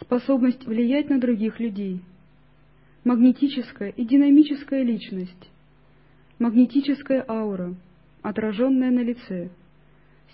способность 0.00 0.66
влиять 0.66 1.11
на 1.11 1.20
других 1.20 1.61
людей, 1.61 2.02
магнетическая 3.05 3.90
и 3.90 4.05
динамическая 4.05 4.83
личность, 4.83 5.50
магнетическая 6.38 7.24
аура, 7.28 7.74
отраженная 8.22 8.90
на 8.90 9.00
лице, 9.00 9.50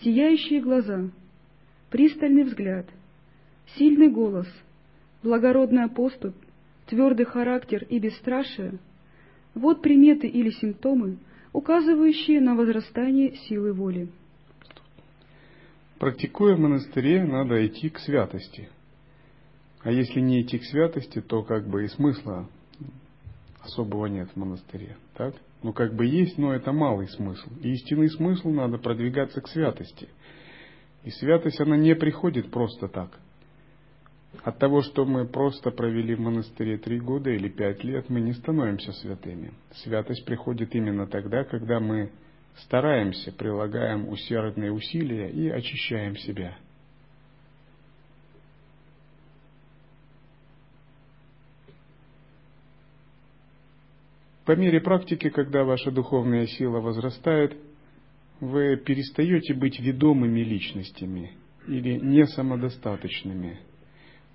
сияющие 0.02 0.60
глаза, 0.60 1.10
пристальный 1.90 2.44
взгляд, 2.44 2.86
сильный 3.76 4.08
голос, 4.08 4.48
благородная 5.22 5.88
поступь, 5.88 6.36
твердый 6.86 7.26
характер 7.26 7.86
и 7.88 7.98
бесстрашие– 7.98 8.78
вот 9.58 9.82
приметы 9.82 10.26
или 10.26 10.50
симптомы, 10.50 11.18
указывающие 11.52 12.40
на 12.40 12.54
возрастание 12.54 13.36
силы 13.36 13.72
воли. 13.72 14.08
Практикуя 15.98 16.54
в 16.54 16.60
монастыре, 16.60 17.24
надо 17.24 17.66
идти 17.66 17.88
к 17.88 17.98
святости. 17.98 18.68
А 19.82 19.90
если 19.90 20.20
не 20.20 20.42
идти 20.42 20.58
к 20.58 20.64
святости, 20.64 21.20
то 21.20 21.42
как 21.42 21.68
бы 21.68 21.84
и 21.84 21.88
смысла 21.88 22.48
особого 23.60 24.06
нет 24.06 24.28
в 24.30 24.36
монастыре. 24.36 24.96
Так? 25.14 25.34
Ну, 25.62 25.72
как 25.72 25.94
бы 25.94 26.06
есть, 26.06 26.38
но 26.38 26.54
это 26.54 26.72
малый 26.72 27.08
смысл. 27.08 27.48
И 27.60 27.72
истинный 27.72 28.10
смысл 28.10 28.50
надо 28.50 28.78
продвигаться 28.78 29.40
к 29.40 29.48
святости. 29.48 30.08
И 31.04 31.10
святость, 31.10 31.60
она 31.60 31.76
не 31.76 31.94
приходит 31.94 32.50
просто 32.50 32.88
так. 32.88 33.18
От 34.42 34.58
того, 34.58 34.82
что 34.82 35.04
мы 35.04 35.26
просто 35.26 35.70
провели 35.70 36.14
в 36.14 36.20
монастыре 36.20 36.78
три 36.78 37.00
года 37.00 37.30
или 37.30 37.48
пять 37.48 37.82
лет, 37.82 38.08
мы 38.08 38.20
не 38.20 38.32
становимся 38.32 38.92
святыми. 38.92 39.52
Святость 39.72 40.24
приходит 40.24 40.74
именно 40.74 41.06
тогда, 41.06 41.44
когда 41.44 41.80
мы 41.80 42.12
стараемся, 42.56 43.32
прилагаем 43.32 44.08
усердные 44.08 44.72
усилия 44.72 45.28
и 45.30 45.48
очищаем 45.48 46.16
себя. 46.16 46.56
По 54.44 54.56
мере 54.56 54.80
практики, 54.80 55.28
когда 55.28 55.64
ваша 55.64 55.90
духовная 55.90 56.46
сила 56.46 56.80
возрастает, 56.80 57.54
вы 58.40 58.76
перестаете 58.76 59.52
быть 59.52 59.78
ведомыми 59.78 60.40
личностями 60.40 61.32
или 61.66 61.98
не 61.98 62.24
самодостаточными. 62.24 63.58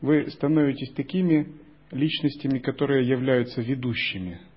Вы 0.04 0.30
становитесь 0.30 0.92
такими 0.92 1.48
личностями, 1.90 2.60
которые 2.60 3.08
являются 3.08 3.62
ведущими– 3.62 4.40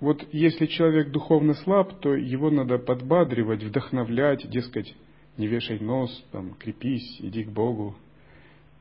вот 0.00 0.26
если 0.32 0.64
человек 0.64 1.10
духовно 1.10 1.52
слаб, 1.52 2.00
то 2.00 2.14
его 2.14 2.50
надо 2.50 2.78
подбадривать, 2.78 3.62
вдохновлять, 3.62 4.48
дескать, 4.48 4.94
не 5.36 5.46
вешай 5.46 5.78
нос, 5.78 6.24
там, 6.32 6.54
крепись, 6.54 7.20
иди 7.20 7.44
к 7.44 7.50
Богу, 7.50 7.94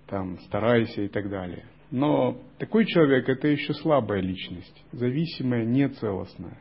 там, 0.08 0.40
старайся 0.46 1.02
и 1.02 1.10
так 1.10 1.30
далее. 1.30 1.66
Но 1.92 2.42
такой 2.58 2.86
человек– 2.86 3.28
это 3.28 3.50
еще 3.50 3.74
слабая 3.74 4.22
личность, 4.22 4.82
зависимая, 4.94 5.66
нецелостная. 5.66 6.58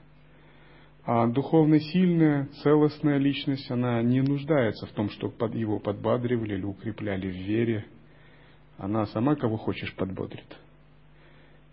А 1.10 1.26
духовно 1.26 1.80
сильная, 1.80 2.50
целостная 2.62 3.16
личность, 3.16 3.70
она 3.70 4.02
не 4.02 4.20
нуждается 4.20 4.84
в 4.84 4.90
том, 4.90 5.08
чтобы 5.08 5.56
его 5.56 5.78
подбадривали 5.78 6.56
или 6.56 6.64
укрепляли 6.64 7.30
в 7.30 7.34
вере. 7.34 7.86
Она 8.76 9.06
сама 9.06 9.34
кого 9.34 9.56
хочешь 9.56 9.94
подбодрит. 9.94 10.44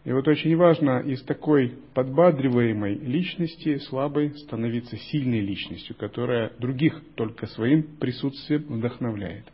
И 0.06 0.13
вот 0.13 0.26
очень 0.30 0.56
важно 0.56 1.00
из 1.00 1.21
такой 1.24 1.78
подбадриваемой 1.93 2.95
личности, 2.95 3.78
слабой, 3.80 4.34
становиться 4.38 4.95
сильной 4.95 5.41
личностью, 5.41 5.98
которая 5.98 6.54
других 6.58 7.04
только 7.15 7.45
своим 7.48 7.84
присутствием 7.98 8.63
вдохновляет. 8.69 9.52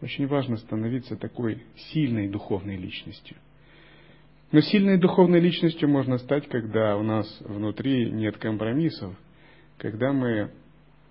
Очень 0.00 0.28
важно 0.28 0.56
становиться 0.58 1.16
такой 1.16 1.64
сильной 1.90 2.28
духовной 2.28 2.76
личностью. 2.76 3.36
Но 4.52 4.60
сильной 4.60 4.98
духовной 4.98 5.40
личностью 5.40 5.88
можно 5.88 6.18
стать, 6.18 6.46
когда 6.48 6.98
у 6.98 7.02
нас 7.02 7.26
внутри 7.40 8.10
нет 8.10 8.36
компромиссов, 8.36 9.16
когда 9.78 10.12
мы 10.12 10.50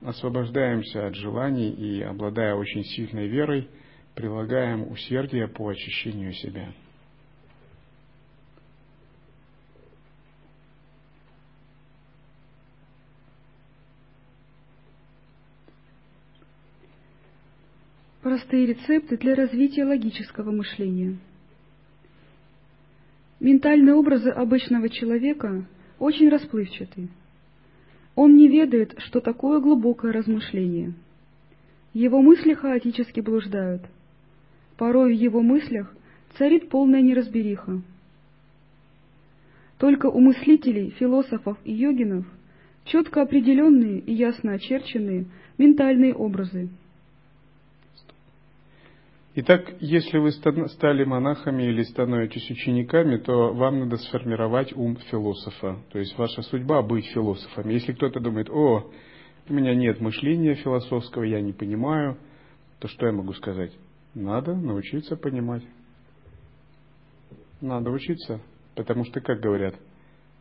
освобождаемся 0.02 1.08
от 1.08 1.16
желаний 1.16 1.72
и, 1.72 2.04
обладая 2.04 2.54
очень 2.54 2.84
сильной 2.84 3.28
верой, 3.28 3.68
прилагаем 4.14 4.92
усердие 4.92 5.48
по 5.48 5.70
очищению 5.70 6.34
себя. 6.34 6.72
Простые 18.22 18.68
рецепты 18.68 19.18
для 19.18 19.34
развития 19.34 19.84
логического 19.84 20.52
мышления. 20.52 21.18
Ментальные 23.42 23.96
образы 23.96 24.30
обычного 24.30 24.88
человека 24.88 25.66
очень 25.98 26.30
расплывчаты. 26.30 27.08
Он 28.14 28.36
не 28.36 28.48
ведает, 28.48 28.94
что 29.00 29.20
такое 29.20 29.60
глубокое 29.60 30.14
размышление. 30.14 30.94
Его 31.92 32.22
мысли 32.22 32.54
хаотически 32.54 33.20
блуждают. 33.20 33.82
Порой 34.78 35.16
в 35.16 35.20
его 35.20 35.42
мыслях 35.42 35.92
царит 36.38 36.70
полная 36.70 37.02
неразбериха. 37.02 37.82
Только 39.80 40.06
у 40.06 40.20
мыслителей, 40.20 40.92
философов 40.92 41.58
и 41.64 41.74
йогинов 41.74 42.28
четко 42.86 43.24
определенные 43.24 44.02
и 44.02 44.14
ясно 44.14 44.52
очерченные 44.52 45.26
ментальные 45.58 46.14
образы– 46.14 46.70
Итак, 49.34 49.76
если 49.80 50.18
вы 50.18 50.34
стали 50.34 51.06
монахами 51.06 51.64
или 51.64 51.84
становитесь 51.84 52.52
учениками, 52.52 53.16
то 53.16 53.54
вам 53.54 53.80
надо 53.80 53.96
сформировать 53.96 54.76
ум 54.76 54.98
философа. 55.10 55.78
То 55.94 56.00
есть 56.00 56.18
ваша 56.18 56.42
судьба 56.42 56.82
быть 56.82 57.06
философом. 57.14 57.70
Если 57.70 57.94
кто-то 57.94 58.20
думает, 58.20 58.50
о, 58.50 58.92
у 59.48 59.54
меня 59.54 59.74
нет 59.74 60.02
мышления 60.02 60.56
философского, 60.56 61.24
я 61.24 61.40
не 61.40 61.54
понимаю, 61.54 62.18
то 62.80 62.90
что 62.90 63.06
я 63.06 63.14
могу 63.14 63.32
сказать? 63.32 63.72
Надо 64.14 64.54
научиться 64.54 65.16
понимать. 65.16 65.64
Надо 67.62 67.90
учиться, 67.90 68.42
потому 68.76 69.06
что, 69.06 69.22
как 69.22 69.40
говорят, 69.40 69.76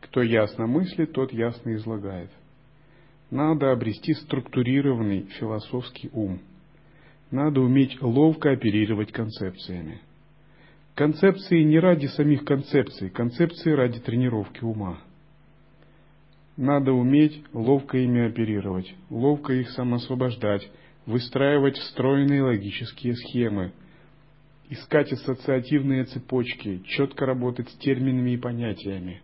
кто 0.01 0.21
ясно 0.21 0.67
мыслит, 0.67 1.13
тот 1.13 1.31
ясно 1.31 1.75
излагает. 1.75 2.29
Надо 3.29 3.71
обрести 3.71 4.13
структурированный 4.15 5.27
философский 5.39 6.09
ум– 6.11 6.41
надо 7.31 7.61
уметь 7.61 8.01
ловко 8.01 8.51
оперировать 8.51 9.11
концепциями. 9.11 10.01
Концепции 10.95 11.63
не 11.63 11.79
ради 11.79 12.07
самих 12.07 12.43
концепций, 12.43 13.09
концепции 13.09 13.71
ради 13.71 13.99
тренировки 13.99 14.63
ума. 14.63 14.99
Надо 16.57 16.91
уметь 16.91 17.41
ловко 17.53 17.97
ими 17.97 18.27
оперировать, 18.27 18.93
ловко 19.09 19.53
их 19.53 19.69
самосвобождать, 19.69 20.69
выстраивать 21.05 21.77
встроенные 21.77 22.43
логические 22.43 23.15
схемы, 23.15 23.71
искать 24.69 25.11
ассоциативные 25.13 26.03
цепочки, 26.03 26.83
четко 26.85 27.25
работать 27.25 27.69
с 27.69 27.77
терминами 27.77 28.31
и 28.31 28.37
понятиями, 28.37 29.21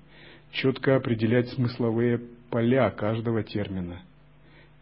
четко 0.52 0.96
определять 0.96 1.50
смысловые 1.50 2.22
поля 2.50 2.89
каждого 2.91 3.43
термина– 3.43 4.02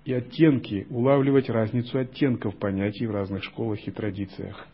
и 0.06 0.14
оттенки, 0.14 0.86
улавливать 0.90 1.50
разницу 1.50 1.98
оттенков 1.98 2.56
понятий 2.58 3.08
в 3.08 3.12
разных 3.12 3.44
школах 3.44 3.86
и 3.88 3.92
традициях, 3.92 4.68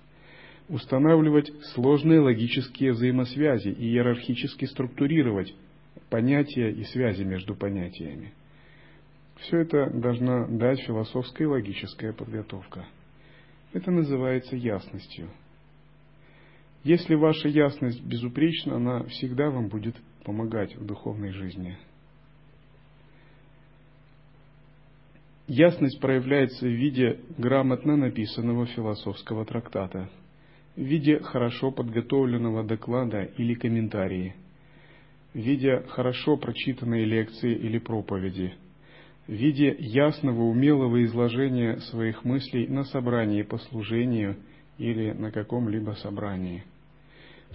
устанавливать 0.67 1.51
сложные 1.73 2.19
логические 2.19 2.91
взаимосвязи 2.91 3.69
и 3.69 3.85
иерархически 3.85 4.65
структурировать 4.65 5.53
понятия 6.09 6.69
и 6.69 6.83
связи 6.83 7.23
между 7.23 7.55
понятиями. 7.55 8.33
Все 9.37 9.59
это 9.59 9.89
должна 9.89 10.47
дать 10.47 10.81
философская 10.81 11.47
и 11.47 11.51
логическая 11.51 12.11
подготовка. 12.11 12.85
Это 13.73 13.89
называется 13.89 14.57
ясностью. 14.57 15.29
Если 16.83 17.15
ваша 17.15 17.47
ясность 17.47 18.03
безупречна, 18.03 18.75
она 18.75 19.03
всегда 19.03 19.49
вам 19.49 19.69
будет 19.69 19.95
помогать 20.25 20.75
в 20.75 20.85
духовной 20.85 21.31
жизни– 21.31 21.77
Ясность 25.53 25.99
проявляется 25.99 26.65
в 26.65 26.71
виде 26.71 27.19
грамотно 27.37 27.97
написанного 27.97 28.67
философского 28.67 29.43
трактата, 29.43 30.09
в 30.77 30.81
виде 30.81 31.19
хорошо 31.19 31.71
подготовленного 31.71 32.63
доклада 32.63 33.23
или 33.23 33.55
комментарии, 33.55 34.33
в 35.33 35.39
виде 35.39 35.83
хорошо 35.89 36.37
прочитанной 36.37 37.03
лекции 37.03 37.53
или 37.53 37.79
проповеди, 37.79 38.53
в 39.27 39.33
виде 39.33 39.75
ясного 39.77 40.41
умелого 40.43 41.03
изложения 41.03 41.81
своих 41.81 42.23
мыслей 42.23 42.67
на 42.67 42.85
собрании 42.85 43.41
по 43.41 43.57
служению 43.57 44.37
или 44.77 45.11
на 45.11 45.33
каком-либо 45.33 45.91
собрании. 46.01 46.63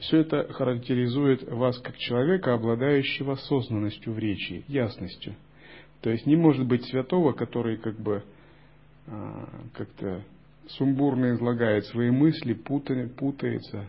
Все 0.01 0.19
это 0.19 0.53
характеризует 0.53 1.51
вас 1.51 1.79
как 1.79 1.97
человека, 1.97 2.53
обладающего 2.53 3.33
осознанностью 3.33 4.13
в 4.13 4.19
речи, 4.19 4.67
ясностью– 4.69 5.35
то 6.01 6.11
есть 6.11 6.27
не 6.27 6.37
может 6.37 6.67
быть 6.67 6.85
святого, 6.85 7.33
который 7.33 7.77
как 7.79 7.99
бы 7.99 8.23
а, 9.07 9.49
как-то 9.75 10.23
сумбурно 10.69 11.35
излагает 11.35 11.85
свои 11.87 12.11
мысли, 12.11 12.55
путает, 12.55 13.15
путается, 13.17 13.87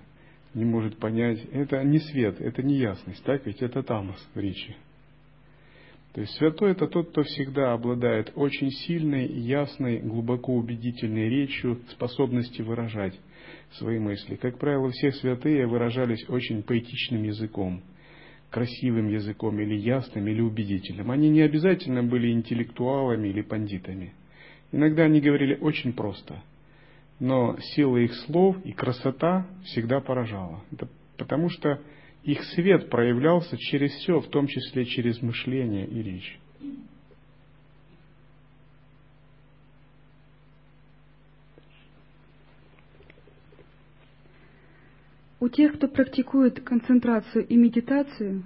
не 0.53 0.65
может 0.65 0.97
понять. 0.97 1.39
Это 1.51 1.83
не 1.83 1.99
свет, 1.99 2.39
это 2.39 2.63
не 2.63 2.75
ясность, 2.75 3.23
так 3.23 3.45
ведь 3.45 3.61
это 3.61 3.83
тамос 3.83 4.19
в 4.33 4.39
речи. 4.39 4.75
То 6.13 6.21
есть 6.21 6.33
святой 6.37 6.71
это 6.71 6.87
тот, 6.87 7.11
кто 7.11 7.21
всегда 7.21 7.73
обладает 7.73 8.31
очень 8.35 8.71
сильной, 8.71 9.27
ясной, 9.27 9.99
глубоко 9.99 10.55
убедительной 10.55 11.29
речью, 11.29 11.79
способностью 11.91 12.65
выражать, 12.65 13.13
свои 13.73 13.99
мысли. 13.99 14.35
Как 14.35 14.57
правило, 14.57 14.89
все 14.89 15.11
святые 15.11 15.67
выражались 15.67 16.27
очень 16.29 16.63
поэтичным 16.63 17.23
языком, 17.23 17.83
красивым 18.49 19.09
языком, 19.09 19.59
или 19.59 19.75
ясным, 19.75 20.27
или 20.27 20.41
убедительным. 20.41 21.11
Они 21.11 21.29
не 21.29 21.41
обязательно 21.41 22.03
были 22.03 22.31
интеллектуалами 22.31 23.27
или 23.27 23.41
пандитами. 23.41 24.13
Иногда 24.71 25.03
они 25.03 25.21
говорили 25.21 25.57
очень 25.59 25.93
просто, 25.93 26.41
но 27.19 27.57
сила 27.59 27.97
их 27.97 28.13
слов 28.25 28.57
и 28.65 28.71
красота 28.71 29.47
всегда 29.63 29.99
поражала. 30.01 30.63
Это 30.71 30.87
потому 31.17 31.49
что 31.49 31.81
их 32.23 32.43
свет 32.55 32.89
проявлялся 32.89 33.57
через 33.57 33.91
все, 33.93 34.19
в 34.19 34.27
том 34.27 34.47
числе 34.47 34.85
через 34.85 35.21
мышление 35.21 35.87
и 35.87 36.03
речь. 36.03 36.39
У 45.39 45.49
тех, 45.49 45.75
кто 45.75 45.87
практикует 45.87 46.61
концентрацию 46.61 47.45
и 47.45 47.55
медитацию, 47.55 48.43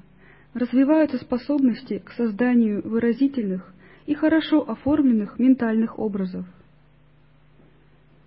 развиваются 0.54 1.18
способности 1.18 2.00
к 2.00 2.12
созданию 2.12 2.82
выразительных 2.88 3.74
и 4.06 4.14
хорошо 4.14 4.70
оформленных 4.70 5.40
ментальных 5.40 5.98
образов. 5.98 6.46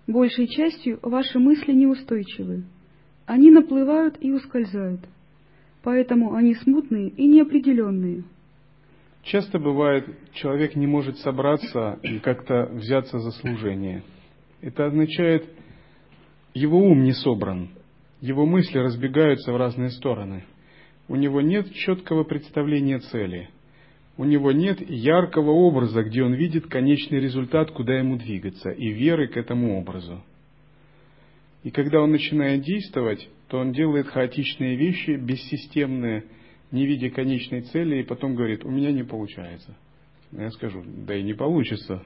Большей 0.07 0.47
частью 0.47 0.99
ваши 1.03 1.37
мысли 1.37 1.73
неустойчивы. 1.73 2.63
Они 3.27 3.51
наплывают 3.51 4.17
и 4.19 4.31
ускользают. 4.31 5.01
Поэтому 5.83 6.33
они 6.33 6.55
смутные 6.55 7.09
и 7.09 7.27
неопределенные. 7.27 8.23
Часто 9.21 9.59
бывает, 9.59 10.07
человек 10.33 10.75
не 10.75 10.87
может 10.87 11.17
собраться 11.17 11.99
и 12.01 12.19
как-то 12.19 12.69
взяться 12.73 13.19
за 13.19 13.31
служение. 13.31 14.03
Это 14.61 14.85
означает, 14.85 15.47
его 16.53 16.79
ум 16.79 17.03
не 17.03 17.13
собран, 17.13 17.69
его 18.21 18.45
мысли 18.45 18.77
разбегаются 18.77 19.51
в 19.51 19.57
разные 19.57 19.89
стороны. 19.89 20.45
У 21.07 21.15
него 21.15 21.41
нет 21.41 21.71
четкого 21.73 22.23
представления 22.23 22.99
цели. 22.99 23.49
У 24.17 24.23
него 24.23 24.51
нет 24.51 24.79
яркого 24.89 25.51
образа, 25.51 26.03
где 26.03 26.23
он 26.23 26.33
видит 26.33 26.67
конечный 26.67 27.19
результат, 27.19 27.71
куда 27.71 27.97
ему 27.97 28.17
двигаться, 28.17 28.71
и 28.71 28.89
веры 28.91 29.27
к 29.27 29.35
этому 29.35 29.77
образу. 29.77 30.23
И 31.63 31.71
когда 31.71 32.01
он 32.01 32.11
начинает 32.11 32.61
действовать, 32.61 33.27
то 33.49 33.57
он 33.57 33.73
делает 33.73 34.07
хаотичные 34.07 34.77
вещи, 34.77 35.11
бессистемные, 35.11 36.25
не 36.71 36.85
видя 36.85 37.09
конечной 37.09 37.61
цели, 37.61 37.99
и 37.99 38.03
потом 38.03 38.35
говорит, 38.35 38.63
у 38.63 38.69
меня 38.69 38.91
не 38.91 39.03
получается. 39.03 39.75
Я 40.31 40.49
скажу, 40.51 40.83
да 40.85 41.15
и 41.15 41.23
не 41.23 41.33
получится. 41.33 42.03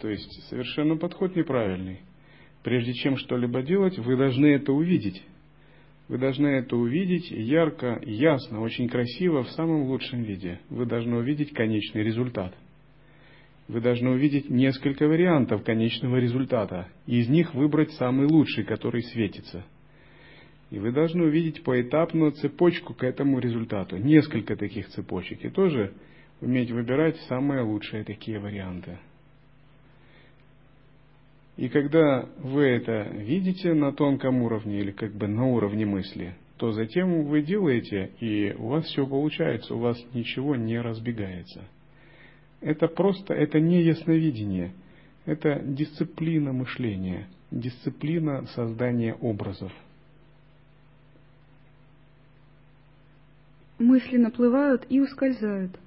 То 0.00 0.08
есть 0.08 0.48
совершенно 0.48 0.96
подход 0.96 1.36
неправильный. 1.36 2.00
Прежде 2.62 2.92
чем 2.94 3.16
что-либо 3.16 3.62
делать, 3.62 3.98
вы 3.98 4.16
должны 4.16 4.46
это 4.46 4.72
увидеть. 4.72 5.22
Вы 6.08 6.18
должны 6.18 6.46
это 6.48 6.76
увидеть 6.76 7.30
ярко, 7.30 8.00
ясно, 8.04 8.60
очень 8.60 8.88
красиво, 8.88 9.42
в 9.42 9.50
самом 9.50 9.84
лучшем 9.84 10.22
виде. 10.22 10.60
Вы 10.68 10.86
должны 10.86 11.16
увидеть 11.16 11.52
конечный 11.52 12.02
результат. 12.02 12.54
Вы 13.68 13.80
должны 13.80 14.10
увидеть 14.10 14.50
несколько 14.50 15.06
вариантов 15.06 15.64
конечного 15.64 16.16
результата, 16.16 16.88
и 17.06 17.20
из 17.20 17.28
них 17.28 17.54
выбрать 17.54 17.92
самый 17.92 18.26
лучший, 18.26 18.64
который 18.64 19.02
светится. 19.02 19.64
И 20.70 20.78
вы 20.78 20.92
должны 20.92 21.24
увидеть 21.24 21.62
поэтапную 21.62 22.32
цепочку 22.32 22.94
к 22.94 23.04
этому 23.04 23.38
результату, 23.38 23.96
несколько 23.96 24.56
таких 24.56 24.88
цепочек, 24.88 25.44
и 25.44 25.48
тоже 25.48 25.94
уметь 26.40 26.70
выбирать 26.70 27.16
самые 27.28 27.62
лучшие 27.62 28.04
такие 28.04 28.38
варианты. 28.38 28.98
И 31.62 31.68
когда 31.68 32.28
вы 32.38 32.62
это 32.62 33.04
видите 33.12 33.72
на 33.72 33.92
тонком 33.92 34.42
уровне 34.42 34.80
или 34.80 34.90
как 34.90 35.12
бы 35.12 35.28
на 35.28 35.46
уровне 35.46 35.86
мысли, 35.86 36.34
то 36.56 36.72
затем 36.72 37.26
вы 37.26 37.42
делаете, 37.42 38.10
и 38.18 38.52
у 38.58 38.66
вас 38.66 38.86
все 38.86 39.06
получается, 39.06 39.76
у 39.76 39.78
вас 39.78 39.96
ничего 40.12 40.56
не 40.56 40.80
разбегается. 40.80 41.62
Это 42.60 42.88
просто, 42.88 43.32
это 43.34 43.60
не 43.60 43.80
ясновидение, 43.80 44.72
это 45.24 45.60
дисциплина 45.64 46.52
мышления, 46.52 47.28
дисциплина 47.52 48.44
создания 48.56 49.14
образов. 49.14 49.70
Мысли 53.78 54.16
наплывают 54.16 54.84
и 54.88 54.98
ускользают, 54.98 55.78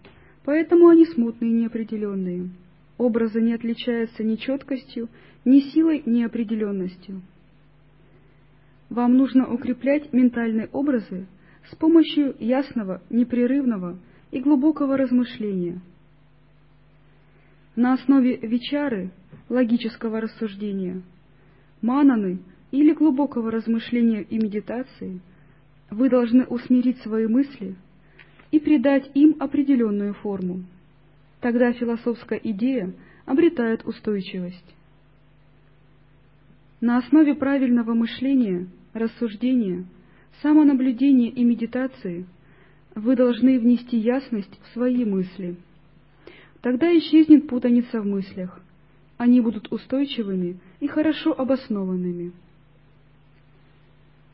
поэтому 0.45 0.88
они 0.88 1.05
смутные 1.05 1.51
и 1.51 1.53
неопределенные. 1.53 2.49
Образы 2.97 3.41
не 3.41 3.53
отличаются 3.53 4.23
ни 4.23 4.36
четкостью, 4.36 5.10
ни 5.43 5.60
силой, 5.60 6.01
ни 6.05 6.23
определенностью. 6.23 7.21
Вам 8.89 9.17
нужно 9.17 9.51
укреплять 9.51 10.13
ментальные 10.13 10.69
образы 10.71 11.27
с 11.69 11.75
помощью 11.75 12.36
ясного, 12.39 13.01
непрерывного 13.10 13.97
и 14.31 14.39
глубокого 14.39 14.95
размышления. 14.97 15.81
На 17.75 17.93
основе 17.93 18.38
вечары, 18.38 19.12
логического 19.49 20.21
рассуждения, 20.21 21.01
мананы 21.81 22.39
или 22.71 22.93
глубокого 22.93 23.51
размышления 23.51 24.21
и 24.21 24.38
медитации 24.38 25.19
вы 25.89 26.10
должны 26.10 26.45
усмирить 26.45 26.99
свои 26.99 27.27
мысли 27.27 27.75
и 28.51 28.60
придать 28.60 29.10
им 29.13 29.36
определенную 29.39 30.13
форму. 30.13 30.63
Тогда 31.41 31.74
философская 31.74 32.39
идея 32.39 32.93
обретает 33.26 33.86
устойчивость. 33.86 34.76
На 36.82 36.98
основе 36.98 37.36
правильного 37.36 37.93
мышления, 37.93 38.67
рассуждения, 38.93 39.86
самонаблюдения 40.41 41.30
и 41.30 41.43
медитации 41.43 42.26
вы 42.93 43.15
должны 43.15 43.60
внести 43.60 43.98
ясность 43.98 44.60
в 44.63 44.74
свои 44.74 45.04
мысли. 45.04 45.56
Тогда 46.62 46.95
исчезнет 46.98 47.48
путаница 47.48 48.02
в 48.02 48.06
мыслях. 48.06 48.62
Они 49.17 49.39
будут 49.39 49.71
устойчивыми 49.71 50.60
и 50.80 50.88
хорошо 50.88 51.34
обоснованными. 51.39 52.34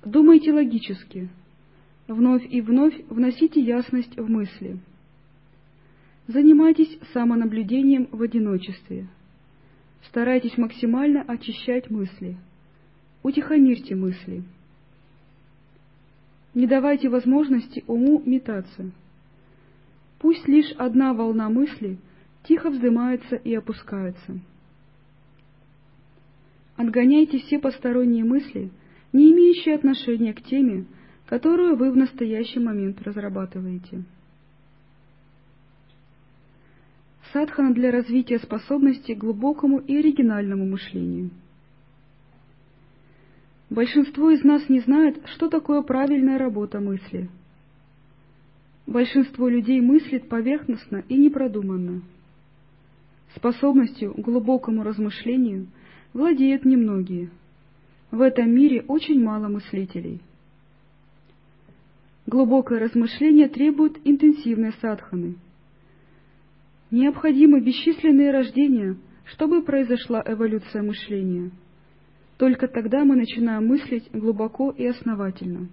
Думайте 0.04 0.52
логически. 0.52 1.30
Вновь 2.08 2.46
и 2.50 2.62
вновь 2.62 2.96
вносите 3.10 3.62
ясность 3.62 4.18
в 4.18 4.30
мысли– 4.30 4.80
Занимайтесь 6.32 6.98
самонаблюдением 7.12 8.08
в 8.10 8.22
одиночестве. 8.22 9.08
Старайтесь 10.08 10.58
максимально 10.58 11.24
очищать 11.24 11.89
мысли. 11.89 12.38
Утихомирьте 13.22 13.95
мысли. 13.95 14.43
Не 16.53 16.68
давайте 16.68 17.10
возможности 17.10 17.84
уму 17.86 18.24
метаться. 18.26 18.91
Пусть 20.20 20.47
лишь 20.47 20.72
одна 20.78 21.14
волна 21.14 21.49
мысли 21.49 21.97
тихо 22.43 22.70
вздымается 22.70 23.36
и 23.36 23.53
опускается. 23.53 24.39
Отгоняйте 26.78 27.39
все 27.39 27.60
посторонние 27.60 28.24
мысли, 28.24 28.72
не 29.12 29.34
имеющие 29.34 29.76
отношения 29.76 30.34
к 30.34 30.41
теме, 30.43 30.86
которую 31.26 31.76
вы 31.76 31.91
в 31.91 31.97
настоящий 31.97 32.60
момент 32.60 33.01
разрабатываете. 33.01 34.05
Садхана 37.34 37.73
для 37.73 37.91
развития 37.91 38.39
способности 38.39 39.13
к 39.13 39.17
глубокому 39.17 39.79
и 39.79 39.97
оригинальному 39.97 40.65
мышлению. 40.65 41.29
Большинство 43.69 44.32
из 44.32 44.43
нас 44.43 44.67
не 44.67 44.82
знает, 44.82 45.21
что 45.27 45.47
такое 45.47 45.82
правильная 45.82 46.38
работа 46.38 46.82
мысли. 46.82 47.29
Большинство 48.86 49.47
людей 49.47 49.79
мыслит 49.79 50.27
поверхностно 50.27 51.03
и 51.07 51.15
непродуманно. 51.15 52.01
Способностью 53.36 54.13
к 54.13 54.19
глубокому 54.19 54.84
размышлению 54.84 55.67
владеют 56.11 56.65
немногие. 56.65 57.29
В 58.09 58.19
этом 58.19 58.51
мире 58.51 58.84
очень 58.89 59.23
мало 59.23 59.47
мыслителей. 59.47 60.19
Глубокое 62.27 62.79
размышление 62.79 63.47
требует 63.47 63.97
интенсивной 64.03 64.73
садханы– 64.82 65.36
Необходимы 66.92 67.62
бесчисленные 67.62 68.32
рождения, 68.32 68.98
чтобы 69.24 69.64
произошла 69.64 70.22
эволюция 70.26 70.84
мышления. 70.84 71.52
Только 72.38 72.68
тогда 72.68 73.06
мы 73.06 73.16
начинаем 73.16 73.66
мыслить 73.66 74.12
глубоко 74.12 74.72
и 74.72 74.86
основательно. 74.86 75.70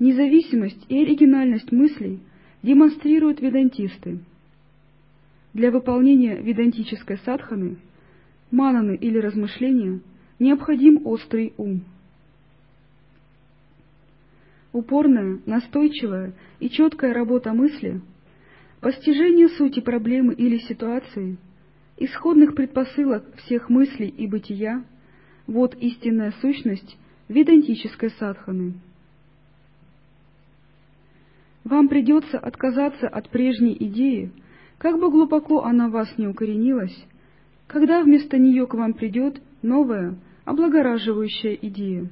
Независимость 0.00 0.84
и 0.88 1.00
оригинальность 1.00 1.70
мыслей 1.70 2.18
демонстрируют 2.64 3.40
ведантисты. 3.40 4.18
Для 5.52 5.70
выполнения 5.70 6.42
ведантической 6.42 7.18
садханы, 7.18 7.76
мананы 8.50 8.96
или 8.96 9.18
размышления 9.18 10.00
необходим 10.40 11.06
острый 11.06 11.54
ум. 11.56 11.84
Упорная, 14.72 15.38
настойчивая 15.46 16.32
и 16.58 16.68
четкая 16.68 17.14
работа 17.14 17.52
мысли– 17.52 18.00
Постижение 18.84 19.48
сути 19.48 19.80
проблемы 19.80 20.34
или 20.34 20.58
ситуации, 20.58 21.38
исходных 21.96 22.54
предпосылок 22.54 23.24
всех 23.36 23.70
мыслей 23.70 24.08
и 24.08 24.26
бытия 24.26 24.84
Вот 25.46 25.74
истинная 25.76 26.34
сущность 26.42 26.98
ведантической 27.28 28.10
садханы. 28.10 28.74
Вам 31.64 31.88
придется 31.88 32.38
отказаться 32.38 33.08
от 33.08 33.30
прежней 33.30 33.74
идеи, 33.74 34.30
как 34.76 35.00
бы 35.00 35.10
глубоко 35.10 35.64
она 35.64 35.88
вас 35.88 36.18
не 36.18 36.28
укоренилась, 36.28 37.06
когда 37.66 38.02
вместо 38.02 38.36
нее 38.36 38.66
к 38.66 38.74
вам 38.74 38.92
придет 38.92 39.40
новая, 39.62 40.14
облагораживающая 40.44 41.54
идея. 41.54 42.10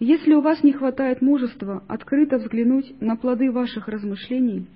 Если 0.00 0.34
у 0.34 0.40
вас 0.40 0.62
не 0.62 0.72
хватает 0.72 1.22
мужества 1.22 1.84
открыто 1.86 2.38
взглянуть 2.38 3.00
на 3.00 3.16
плоды 3.16 3.50
ваших 3.52 3.88
размышлений, 3.88 4.66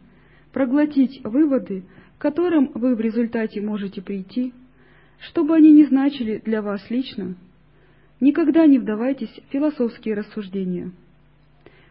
проглотить 0.52 1.20
выводы, 1.24 1.84
к 2.18 2.22
которым 2.22 2.70
вы 2.74 2.94
в 2.94 3.00
результате 3.00 3.60
можете 3.60 4.00
прийти, 4.00 4.52
чтобы 5.18 5.56
они 5.56 5.72
не 5.72 5.84
значили 5.84 6.40
для 6.44 6.62
вас 6.62 6.88
лично, 6.88 7.34
никогда 8.20 8.66
не 8.66 8.78
вдавайтесь 8.78 9.30
в 9.30 9.52
философские 9.52 10.14
рассуждения. 10.14 10.92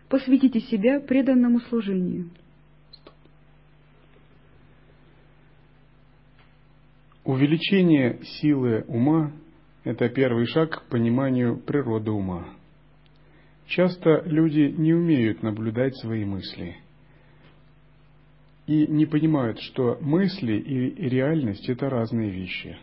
Посвятите 0.07 0.61
себя 0.61 1.01
преданному 1.01 1.59
служению. 1.61 2.29
Увеличение 7.25 8.19
силы 8.23 8.85
ума– 8.87 9.33
это 9.83 10.07
первый 10.07 10.45
шаг 10.45 10.85
к 10.85 10.89
пониманию 10.89 11.57
природы 11.57 12.09
ума. 12.11 12.56
Часто 13.67 14.21
люди 14.25 14.73
не 14.77 14.93
умеют 14.93 15.43
наблюдать 15.43 15.95
свои 15.97 16.25
мысли 16.25 16.77
и 18.65 18.87
не 18.87 19.05
понимают, 19.05 19.59
что 19.59 19.97
мысли 20.01 20.53
и 20.53 21.09
реальность– 21.09 21.67
это 21.69 21.89
разные 21.89 22.29
вещи. 22.29 22.77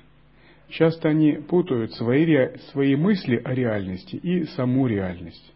Часто 0.69 1.11
они 1.11 1.33
путают 1.33 1.93
свои, 1.95 2.27
свои 2.73 2.97
мысли 2.97 3.37
о 3.45 3.55
реальности 3.55 4.17
и 4.17 4.45
саму 4.45 4.87
реальность. 4.87 5.53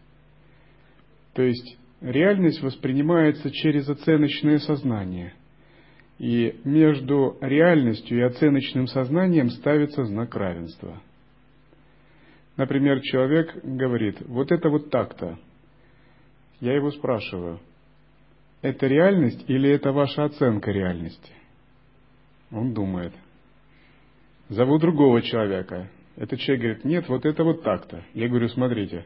То 1.33 1.41
есть 1.41 1.77
реальность 2.01 2.61
воспринимается 2.61 3.49
через 3.51 3.89
оценочное 3.89 4.59
сознание– 4.59 5.33
и 6.19 6.59
между 6.65 7.37
реальностью 7.39 8.19
и 8.19 8.23
оценочным 8.23 8.87
сознанием 8.87 9.49
ставится 9.49 10.03
знак 10.03 10.35
равенства. 10.35 11.01
Например, 12.59 12.99
человек 12.99 13.55
говорит, 13.63 14.17
вот 14.27 14.51
это 14.51 14.67
вот 14.67 14.89
так-то. 14.89 15.39
Я 16.59 16.75
его 16.75 16.91
спрашиваю, 16.91 17.61
это 18.61 18.85
реальность 18.85 19.45
или 19.47 19.69
это 19.69 19.93
ваша 19.93 20.25
оценка 20.25 20.69
реальности? 20.69 21.31
Он 22.51 22.73
думает. 22.73 23.13
Зову 24.49 24.77
другого 24.77 25.21
человека. 25.21 25.89
Этот 26.17 26.41
человек 26.41 26.61
говорит, 26.61 26.83
нет, 26.83 27.07
вот 27.07 27.25
это 27.25 27.45
вот 27.45 27.63
так-то. 27.63 28.03
Я 28.13 28.27
говорю, 28.27 28.49
смотрите, 28.49 29.05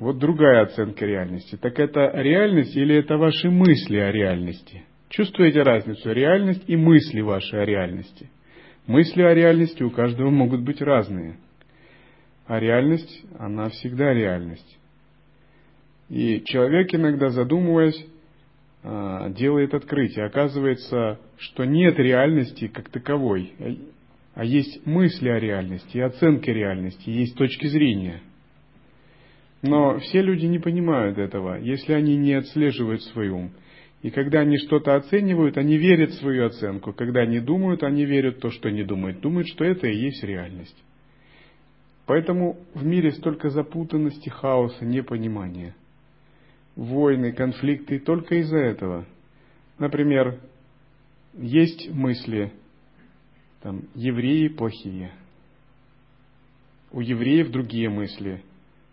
вот 0.00 0.18
другая 0.18 0.62
оценка 0.62 1.06
реальности. 1.06 1.56
Так 1.58 1.78
это 1.78 2.10
реальность 2.12 2.74
или 2.74 2.96
это 2.96 3.18
ваши 3.18 3.50
мысли 3.50 3.98
о 3.98 4.10
реальности? 4.10 4.82
Чувствуете 5.10 5.62
разницу? 5.62 6.10
Реальность 6.10 6.64
и 6.66 6.74
мысли 6.74 7.20
ваши 7.20 7.56
о 7.56 7.64
реальности. 7.64 8.28
Мысли 8.88 9.22
о 9.22 9.32
реальности 9.32 9.84
у 9.84 9.92
каждого 9.92 10.30
могут 10.30 10.62
быть 10.62 10.82
разные. 10.82 11.38
А 12.50 12.58
реальность, 12.58 13.24
она 13.38 13.68
всегда 13.68 14.12
реальность. 14.12 14.76
И 16.08 16.42
человек 16.46 16.92
иногда, 16.92 17.28
задумываясь, 17.28 18.04
а, 18.82 19.30
делает 19.30 19.72
открытие. 19.72 20.24
Оказывается, 20.24 21.20
что 21.36 21.64
нет 21.64 21.96
реальности 22.00 22.66
как 22.66 22.88
таковой, 22.88 23.52
а 24.34 24.44
есть 24.44 24.84
мысли 24.84 25.28
о 25.28 25.38
реальности, 25.38 25.98
оценки 25.98 26.50
реальности, 26.50 27.08
есть 27.08 27.36
точки 27.36 27.68
зрения. 27.68 28.20
Но 29.62 30.00
все 30.00 30.20
люди 30.20 30.46
не 30.46 30.58
понимают 30.58 31.18
этого, 31.18 31.56
если 31.56 31.92
они 31.92 32.16
не 32.16 32.32
отслеживают 32.32 33.04
свой 33.04 33.28
ум– 33.28 33.52
и 34.02 34.10
когда 34.10 34.40
они 34.40 34.56
что-то 34.56 34.96
оценивают, 34.96 35.58
они 35.58 35.76
верят 35.76 36.10
в 36.10 36.20
свою 36.20 36.46
оценку. 36.46 36.94
Когда 36.94 37.20
они 37.20 37.38
думают, 37.38 37.82
они 37.82 38.06
верят 38.06 38.38
в 38.38 38.40
то, 38.40 38.50
что 38.50 38.68
они 38.68 38.82
думают. 38.82 39.20
Думают, 39.20 39.46
что 39.48 39.62
это 39.62 39.88
и 39.88 39.94
есть 39.94 40.24
реальность. 40.24 40.76
Поэтому 42.10 42.58
в 42.74 42.84
мире 42.84 43.12
столько 43.12 43.50
запутанности, 43.50 44.30
хаоса, 44.30 44.84
непонимания. 44.84 45.76
Войны, 46.74 47.30
конфликты 47.30 48.00
только 48.00 48.34
из-за 48.40 48.58
этого. 48.58 49.06
Например, 49.78 50.40
есть 51.34 51.88
мысли, 51.88 52.52
там, 53.62 53.82
евреи 53.94 54.48
плохие. 54.48 55.12
У 56.90 57.00
евреев 57.00 57.52
другие 57.52 57.88
мысли, 57.88 58.42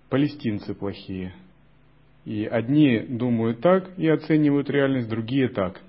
палестинцы 0.09 0.75
плохие– 0.75 1.33
и 2.23 2.45
одни 2.45 2.99
думают 2.99 3.61
так 3.61 3.97
и 3.97 4.07
оценивают 4.07 4.69
реальность, 4.69 5.09
другие 5.09 5.47
так. 5.47 5.81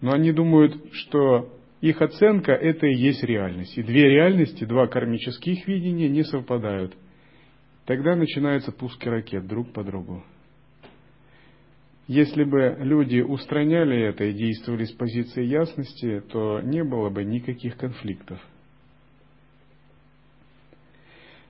Но 0.00 0.12
они 0.12 0.32
думают, 0.32 0.80
что 0.92 1.52
их 1.88 2.02
оценка– 2.02 2.52
это 2.52 2.86
и 2.86 2.94
есть 2.94 3.22
реальность. 3.22 3.76
И 3.76 3.82
две 3.82 4.08
реальности, 4.08 4.64
два 4.64 4.86
кармических 4.86 5.66
видения 5.66 6.08
не 6.08 6.24
совпадают. 6.24 6.96
Тогда 7.84 8.16
начинаются 8.16 8.72
пуски 8.72 9.08
ракет 9.08 9.46
друг 9.46 9.72
по 9.72 9.84
другу. 9.84 10.24
Если 12.08 12.44
бы 12.44 12.76
люди 12.80 13.20
устраняли 13.20 14.00
это 14.00 14.24
и 14.24 14.32
действовали 14.32 14.84
с 14.84 14.92
позиции 14.92 15.44
ясности, 15.44 16.22
то 16.32 16.60
не 16.60 16.84
было 16.84 17.10
бы 17.10 17.24
никаких 17.24 17.76
конфликтов. 17.76 18.40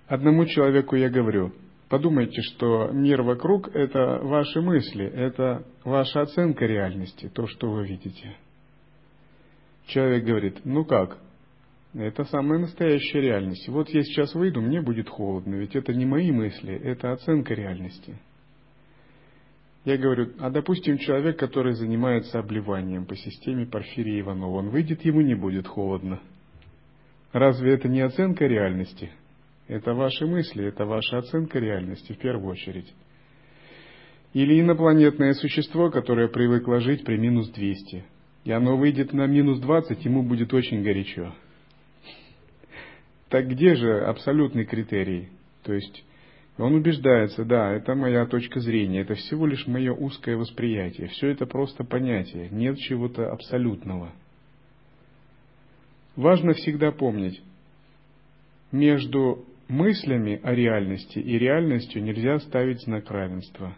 Одному 0.07 0.47
человеку 0.47 0.97
я 0.97 1.11
говорю– 1.11 1.53
Подумайте, 1.89 2.43
что 2.43 2.91
мир 2.93 3.22
вокруг– 3.22 3.68
это 3.74 4.18
ваши 4.20 4.61
мысли, 4.61 5.05
это 5.05 5.64
ваша 5.84 6.22
оценка 6.22 6.66
реальности, 6.66 7.30
то, 7.32 7.47
что 7.47 7.70
вы 7.70 7.87
видите. 7.87 8.37
Человек 9.87 10.24
говорит, 10.24 10.61
ну 10.64 10.84
как? 10.84 11.18
Это 11.95 12.24
самая 12.24 12.59
настоящая 12.59 13.20
реальность. 13.20 13.68
Вот 13.68 13.89
я 13.91 14.03
сейчас 14.03 14.34
выйду, 14.34 14.61
мне 14.61 14.82
будет 14.82 15.09
холодно, 15.09 15.55
ведь 15.55 15.74
это 15.74 15.95
не 15.95 16.05
мои 16.05 16.30
мысли, 16.30 16.74
это 16.74 17.12
оценка 17.12 17.55
реальности. 17.55 18.18
Я 19.84 19.97
говорю, 19.97 20.32
а 20.41 20.51
допустим, 20.51 20.99
человек, 20.99 21.39
который 21.39 21.72
занимается 21.72 22.39
обливанием 22.39 23.07
по 23.07 23.14
системе 23.14 23.66
Порфирия 23.66 24.20
Иванова, 24.20 24.59
он 24.59 24.68
выйдет, 24.70 25.05
ему 25.05 25.20
не 25.20 25.34
будет 25.34 25.66
холодно. 25.66 26.20
Разве 27.32 27.74
это 27.74 27.89
не 27.89 28.01
оценка 28.01 28.47
реальности?– 28.47 29.11
это 29.68 29.95
ваши 29.95 30.26
мысли, 30.26 30.64
это 30.64 30.84
ваша 30.84 31.18
оценка 31.18 31.59
реальности 31.59 32.12
в 32.12 32.18
первую 32.18 32.53
очередь. 32.53 32.93
Или 34.32 34.61
инопланетное 34.61 35.32
существо, 35.32 35.91
которое 35.91 36.28
привыкло 36.28 36.80
жить 36.80 37.05
при 37.05 37.16
минус 37.16 37.51
200. 37.51 38.05
И 38.47 38.53
оно 38.53 38.77
выйдет 38.77 39.13
на 39.13 39.27
минус 39.27 39.59
20, 39.59 40.05
ему 40.05 40.23
будет 40.23 40.55
очень 40.55 40.85
горячо. 40.85 41.35
Так 43.29 43.49
где 43.49 43.75
же 43.75 44.05
абсолютный 44.05 44.65
критерий? 44.65 45.31
То 45.65 45.73
есть 45.73 46.05
он 46.57 46.77
убеждается, 46.77 47.45
да, 47.45 47.73
это 47.73 47.97
моя 47.97 48.25
точка 48.25 48.61
зрения, 48.61 49.01
это 49.01 49.15
всего 49.15 49.47
лишь 49.47 49.67
мое 49.67 49.93
узкое 49.93 50.37
восприятие, 50.37 51.09
все 51.09 51.31
это 51.31 51.45
просто 51.45 51.83
понятие, 51.83 52.49
нет 52.53 52.79
чего-то 52.79 53.33
абсолютного. 53.33 54.13
Важно 56.15 56.53
всегда 56.53 56.93
помнить, 56.93 57.43
между 58.71 59.45
мыслями 59.67 60.39
о 60.45 60.55
реальности 60.55 61.19
и 61.19 61.37
реальностью 61.37 62.01
нельзя 62.01 62.39
ставить 62.39 62.81
знак 62.83 63.11
равенства. 63.11 63.77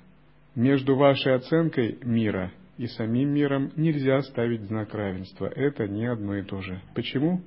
Между 0.54 0.94
вашей 0.94 1.36
оценкой 1.36 1.96
мира 2.02 2.52
и 2.78 2.86
самим 2.86 3.30
миром 3.30 3.72
нельзя 3.76 4.22
ставить 4.22 4.62
знак 4.62 4.94
равенства. 4.94 5.46
Это 5.46 5.86
не 5.86 6.06
одно 6.06 6.36
и 6.36 6.42
то 6.42 6.62
же. 6.62 6.80
Почему? 6.94 7.42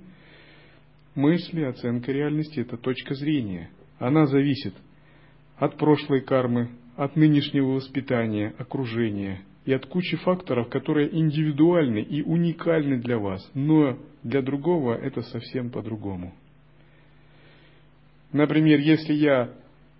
Мысли, 1.15 1.63
оценка 1.63 2.11
реальности– 2.11 2.59
это 2.61 2.77
точка 2.77 3.15
зрения. 3.15 3.69
Она 3.97 4.27
зависит 4.27 4.73
от 5.57 5.77
прошлой 5.77 6.21
кармы, 6.21 6.69
от 6.95 7.15
нынешнего 7.15 7.71
воспитания, 7.71 8.53
окружения 8.57 9.41
и 9.65 9.73
от 9.73 9.85
кучи 9.85 10.17
факторов, 10.17 10.69
которые 10.69 11.15
индивидуальны 11.15 11.99
и 11.99 12.21
уникальны 12.21 12.99
для 12.99 13.17
вас, 13.17 13.49
но 13.53 13.97
для 14.23 14.41
другого 14.41 14.95
это 14.95 15.21
совсем 15.21 15.69
по-другому. 15.69 16.33
Например, 18.33 18.79
если 18.79 19.13
я 19.13 19.53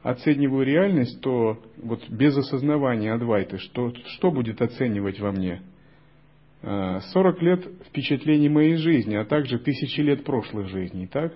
оцениваю 0.04 0.66
реальность, 0.66 1.22
то 1.22 1.60
вот 1.78 2.08
без 2.10 2.36
осознавания 2.38 3.14
Адвайты, 3.14 3.58
что, 3.58 3.94
что 4.06 4.32
будет 4.32 4.62
оценивать 4.62 5.20
во 5.20 5.32
мне? 5.32 5.62
40 6.62 6.64
а, 6.64 7.44
лет 7.44 7.68
впечатлений 7.88 8.50
моей 8.50 8.76
жизни, 8.76 9.16
а 9.16 9.26
также 9.26 9.58
тысячи 9.60 10.00
лет 10.02 10.24
прошлых 10.24 10.70
жизней, 10.70 11.08
так? 11.08 11.34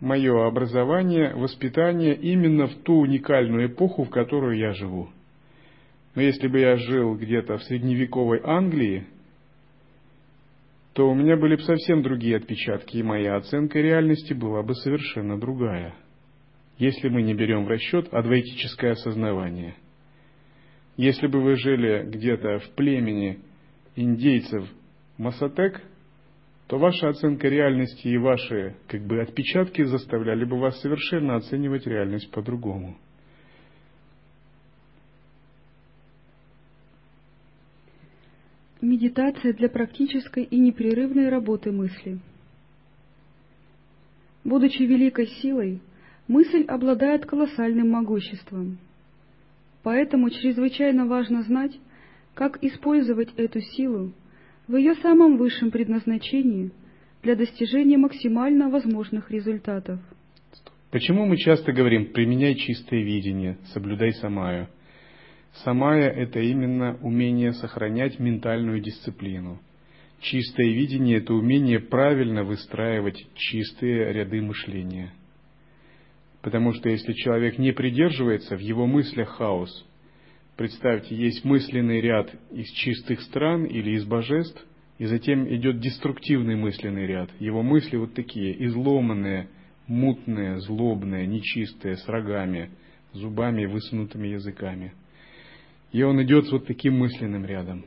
Мое 0.00 0.46
образование, 0.46 1.34
воспитание 1.34 2.14
именно 2.14 2.66
в 2.66 2.74
ту 2.76 3.00
уникальную 3.00 3.68
эпоху, 3.68 4.04
в 4.04 4.10
которую 4.10 4.58
я 4.58 4.72
живу. 4.72 5.08
Но 6.14 6.22
если 6.22 6.48
бы 6.48 6.60
я 6.60 6.76
жил 6.76 7.14
где-то 7.14 7.58
в 7.58 7.62
средневековой 7.64 8.40
Англии, 8.42 9.06
то 10.94 11.10
у 11.10 11.14
меня 11.14 11.36
были 11.36 11.56
бы 11.56 11.62
совсем 11.62 12.02
другие 12.02 12.36
отпечатки, 12.36 12.96
и 12.96 13.02
моя 13.02 13.36
оценка 13.36 13.78
реальности 13.80 14.32
была 14.32 14.62
бы 14.62 14.74
совершенно 14.74 15.38
другая, 15.38 15.94
если 16.78 17.08
мы 17.08 17.22
не 17.22 17.34
берем 17.34 17.64
в 17.64 17.68
расчет 17.68 18.12
адвайтическое 18.12 18.92
осознавание. 18.92 19.76
Если 20.96 21.26
бы 21.26 21.42
вы 21.42 21.56
жили 21.56 22.04
где-то 22.06 22.58
в 22.58 22.70
племени 22.74 23.40
индейцев 23.96 24.68
Масатек, 25.18 25.82
то 26.66 26.78
ваша 26.78 27.08
оценка 27.08 27.48
реальности 27.48 28.08
и 28.08 28.18
ваши 28.18 28.76
как 28.88 29.02
бы 29.06 29.20
отпечатки 29.20 29.84
заставляли 29.84 30.44
бы 30.44 30.58
вас 30.58 30.80
совершенно 30.80 31.36
оценивать 31.36 31.86
реальность 31.86 32.30
по-другому. 32.30 32.96
Медитация 38.80 39.54
для 39.54 39.68
практической 39.68 40.44
и 40.44 40.58
непрерывной 40.58 41.28
работы 41.28 41.72
мысли. 41.72 42.20
Будучи 44.44 44.82
великой 44.82 45.26
силой, 45.26 45.80
мысль 46.28 46.64
обладает 46.64 47.26
колоссальным 47.26 47.90
могуществом. 47.90 48.78
Поэтому 49.82 50.30
чрезвычайно 50.30 51.06
важно 51.06 51.42
знать, 51.42 51.78
как 52.34 52.62
использовать 52.62 53.32
эту 53.36 53.60
силу 53.60 54.12
в 54.66 54.76
ее 54.76 54.94
самом 54.96 55.36
высшем 55.36 55.70
предназначении 55.70 56.72
для 57.22 57.36
достижения 57.36 57.96
максимально 57.96 58.68
возможных 58.68 59.30
результатов. 59.30 60.00
Почему 60.90 61.26
мы 61.26 61.36
часто 61.36 61.72
говорим 61.72 62.12
«применяй 62.12 62.54
чистое 62.54 63.02
видение, 63.02 63.58
соблюдай 63.72 64.12
самаю»? 64.14 64.68
Самая– 65.64 66.10
это 66.10 66.40
именно 66.40 66.98
умение 67.00 67.52
сохранять 67.52 68.18
ментальную 68.18 68.80
дисциплину. 68.80 69.58
Чистое 70.20 70.66
видение– 70.66 71.18
это 71.18 71.32
умение 71.34 71.80
правильно 71.80 72.44
выстраивать 72.44 73.26
чистые 73.34 74.12
ряды 74.12 74.42
мышления. 74.42 75.12
Потому 76.46 76.72
что 76.74 76.88
если 76.88 77.12
человек 77.12 77.58
не 77.58 77.72
придерживается, 77.72 78.56
в 78.56 78.60
его 78.60 78.86
мыслях 78.86 79.30
хаос. 79.30 79.84
Представьте, 80.54 81.16
есть 81.16 81.44
мысленный 81.44 82.00
ряд 82.00 82.32
из 82.52 82.70
чистых 82.70 83.20
стран 83.22 83.64
или 83.64 83.96
из 83.96 84.04
божеств, 84.04 84.64
и 84.98 85.06
затем 85.06 85.52
идет 85.52 85.80
деструктивный 85.80 86.54
мысленный 86.54 87.04
ряд. 87.04 87.30
Его 87.40 87.64
мысли 87.64 87.96
вот 87.96 88.14
такие, 88.14 88.64
изломанные, 88.64 89.48
мутные, 89.88 90.60
злобные, 90.60 91.26
нечистые, 91.26 91.96
с 91.96 92.06
рогами, 92.06 92.70
зубами 93.12 93.62
и 93.62 93.66
высунутыми 93.66 94.28
языками– 94.28 94.92
и 95.92 96.02
он 96.02 96.22
идет 96.22 96.46
с 96.46 96.52
вот 96.52 96.66
таким 96.66 96.98
мысленным 96.98 97.46
рядом. 97.46 97.86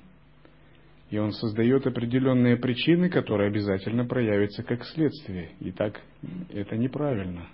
И 1.11 1.17
он 1.19 1.31
создает 1.31 1.85
определенные 1.85 2.57
причины, 2.57 3.09
которые 3.09 3.49
обязательно 3.49 4.05
проявятся 4.05 4.63
как 4.63 4.83
следствие. 4.85 5.51
И 5.59 5.71
так 5.71 6.01
это 6.49 6.75
неправильно. 6.75 7.47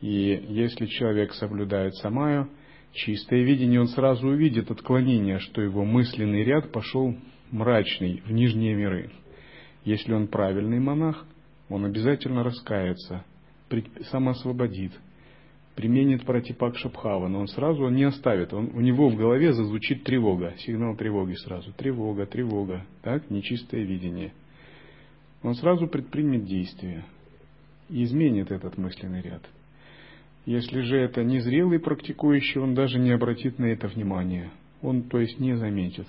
И 0.00 0.44
если 0.48 0.86
человек 0.86 1.32
соблюдает 1.32 1.94
самаю, 1.96 2.50
чистое 2.92 3.42
видение, 3.42 3.80
он 3.80 3.88
сразу 3.88 4.28
увидит 4.28 4.70
отклонение, 4.70 5.38
что 5.38 5.62
его 5.62 5.84
мысленный 5.84 6.44
ряд 6.44 6.70
пошел 6.72 7.16
мрачный, 7.50 8.22
в 8.26 8.32
нижние 8.32 8.74
миры. 8.74 9.10
Если 9.84 10.12
он 10.12 10.28
правильный 10.28 10.80
монах, 10.80 11.24
он 11.68 11.84
обязательно 11.84 12.42
раскается, 12.42 13.24
самоосвободит, 14.10 14.92
применит 15.76 16.24
протипак 16.24 16.76
Шабхава, 16.76 17.28
но 17.28 17.40
он 17.40 17.48
сразу 17.48 17.84
он 17.84 17.94
не 17.94 18.04
оставит. 18.04 18.52
Он, 18.52 18.70
у 18.74 18.80
него 18.80 19.08
в 19.08 19.16
голове 19.16 19.52
зазвучит 19.52 20.04
тревога, 20.04 20.54
сигнал 20.58 20.96
тревоги 20.96 21.34
сразу. 21.34 21.72
Тревога, 21.72 22.26
тревога, 22.26 22.86
так, 23.02 23.30
нечистое 23.30 23.82
видение. 23.82 24.32
Он 25.42 25.54
сразу 25.54 25.86
предпримет 25.86 26.44
действие 26.46 27.04
и 27.88 28.02
изменит 28.04 28.50
этот 28.50 28.78
мысленный 28.78 29.20
ряд. 29.20 29.42
Если 30.46 30.80
же 30.82 30.96
это 30.96 31.24
незрелый 31.24 31.80
практикующий, 31.80 32.60
он 32.60 32.74
даже 32.74 33.00
не 33.00 33.10
обратит 33.10 33.58
на 33.58 33.66
это 33.66 33.88
внимания. 33.88 34.52
Он, 34.80 35.02
то 35.02 35.18
есть, 35.18 35.40
не 35.40 35.56
заметит. 35.56 36.06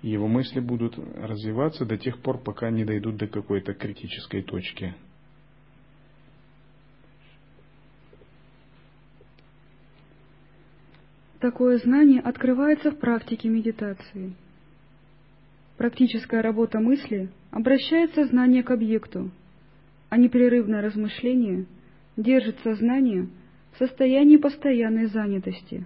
И 0.00 0.08
его 0.08 0.26
мысли 0.26 0.60
будут 0.60 0.98
развиваться 1.16 1.84
до 1.84 1.98
тех 1.98 2.18
пор, 2.20 2.38
пока 2.38 2.70
не 2.70 2.84
дойдут 2.86 3.16
до 3.16 3.26
какой-то 3.26 3.74
критической 3.74 4.42
точки. 4.42 4.94
Такое 11.40 11.76
знание 11.76 12.22
открывается 12.22 12.90
в 12.90 12.98
практике 12.98 13.50
медитации. 13.50 14.32
Практическая 15.76 16.40
работа 16.40 16.80
мысли 16.80 17.28
обращает 17.50 18.14
сознание 18.14 18.62
к 18.62 18.70
объекту, 18.70 19.30
а 20.08 20.16
непрерывное 20.16 20.80
размышление 20.80 21.66
держит 22.16 22.58
сознание 22.60 23.28
в 23.74 23.78
состоянии 23.78 24.36
постоянной 24.36 25.06
занятости. 25.06 25.84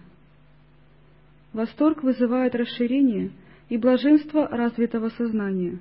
Восторг 1.53 2.03
вызывает 2.03 2.55
расширение 2.55 3.31
и 3.69 3.79
блаженство 3.79 4.47
развитого 4.47 5.09
сознания, 5.11 5.79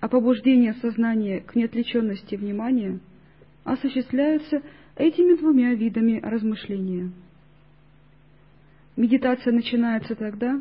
а 0.00 0.08
побуждение 0.08 0.74
сознания 0.74 1.40
к 1.40 1.54
неотвлеченности 1.54 2.34
внимания 2.34 2.98
осуществляются 3.64 4.62
этими 4.96 5.36
двумя 5.36 5.74
видами 5.74 6.20
размышления. 6.22 7.10
Медитация 8.96 9.52
начинается 9.52 10.14
тогда, 10.14 10.60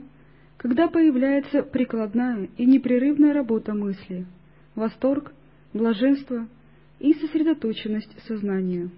когда 0.58 0.88
появляется 0.88 1.64
прикладная 1.64 2.50
и 2.58 2.66
непрерывная 2.66 3.34
работа 3.34 3.74
мысли, 3.74 4.26
восторг, 4.76 5.34
блаженство 5.74 6.48
и 7.00 7.14
сосредоточенность 7.14 8.14
сознания. 8.28 8.90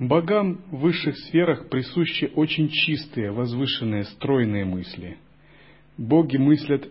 Богам 0.00 0.58
в 0.72 0.78
высших 0.78 1.16
сферах 1.16 1.68
присущи 1.68 2.32
очень 2.34 2.68
чистые, 2.68 3.30
возвышенные, 3.30 4.04
стройные 4.04 4.64
мысли. 4.64 5.18
Боги 5.96 6.38
мыслят 6.38 6.88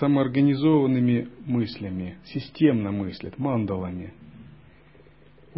самоорганизованными 0.00 1.28
мыслями, 1.46 2.18
системно 2.24 2.90
мыслят, 2.90 3.38
мандалами– 3.38 4.12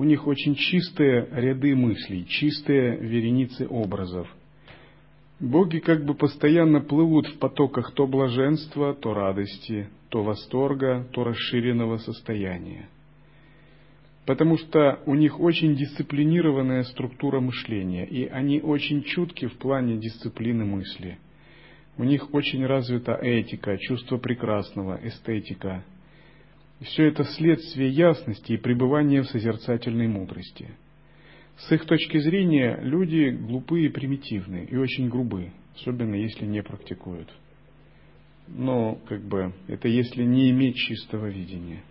у 0.01 0.05
них 0.05 0.27
очень 0.27 0.55
чистые 0.55 1.29
ряды 1.31 1.75
мыслей, 1.77 2.27
чистые 2.27 2.97
вереницы 2.97 3.67
образов. 3.69 4.29
Боги 5.41 5.79
как 5.79 6.07
бы 6.07 6.15
постоянно 6.15 6.81
плывут 6.81 7.27
в 7.27 7.39
потоках 7.39 7.93
то 7.93 8.07
блаженства, 8.07 8.95
то 8.95 9.13
радости, 9.13 9.91
то 10.09 10.23
восторга, 10.23 11.07
то 11.13 11.25
расширенного 11.25 11.99
состояния. 11.99 12.89
Потому 14.31 14.59
что 14.59 15.01
у 15.07 15.17
них 15.17 15.41
очень 15.41 15.75
дисциплинированная 15.75 16.85
структура 16.85 17.41
мышления, 17.41 18.07
и 18.07 18.27
они 18.29 18.61
очень 18.61 19.03
чутки 19.03 19.47
в 19.47 19.59
плане 19.59 19.97
дисциплины 19.97 20.65
мысли. 20.65 21.19
У 21.99 22.05
них 22.05 22.33
очень 22.33 22.65
развита 22.65 23.15
этика, 23.15 23.77
чувство 23.77 24.19
прекрасного, 24.19 25.01
эстетика– 25.03 25.85
все 26.83 27.09
это 27.09 27.25
следствие 27.25 27.91
ясности 27.91 28.53
и 28.53 28.57
пребывания 28.57 29.23
в 29.23 29.27
созерцательной 29.27 30.07
мудрости. 30.07 30.69
С 31.57 31.73
их 31.73 31.85
точки 31.87 32.19
зрения 32.19 32.79
люди 32.83 33.31
глупые 33.31 33.87
и 33.87 33.89
примитивные, 33.89 34.65
и 34.65 34.77
очень 34.77 35.09
грубые, 35.09 35.53
особенно 35.75 36.15
если 36.15 36.47
не 36.47 36.63
практикуют. 36.63 37.29
Но, 38.47 38.95
как 39.09 39.23
бы, 39.23 39.53
это 39.67 39.89
если 39.89 40.23
не 40.23 40.51
иметь 40.51 40.77
чистого 40.77 41.27
видения. 41.27 41.83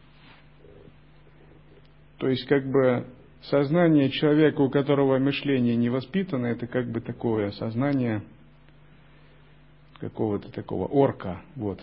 То 2.20 2.28
есть, 2.28 2.46
как 2.48 2.70
бы, 2.70 3.08
сознание 3.44 4.10
человека, 4.10 4.62
у 4.62 4.70
которого 4.70 5.18
мышление 5.18 5.76
не 5.76 5.90
воспитано, 5.90 6.48
это 6.48 6.68
как 6.68 6.92
бы 6.92 7.02
такое 7.02 7.52
сознание 7.52 8.22
какого-то 10.00 10.52
такого 10.52 10.86
орка, 10.86 11.42
вот, 11.56 11.82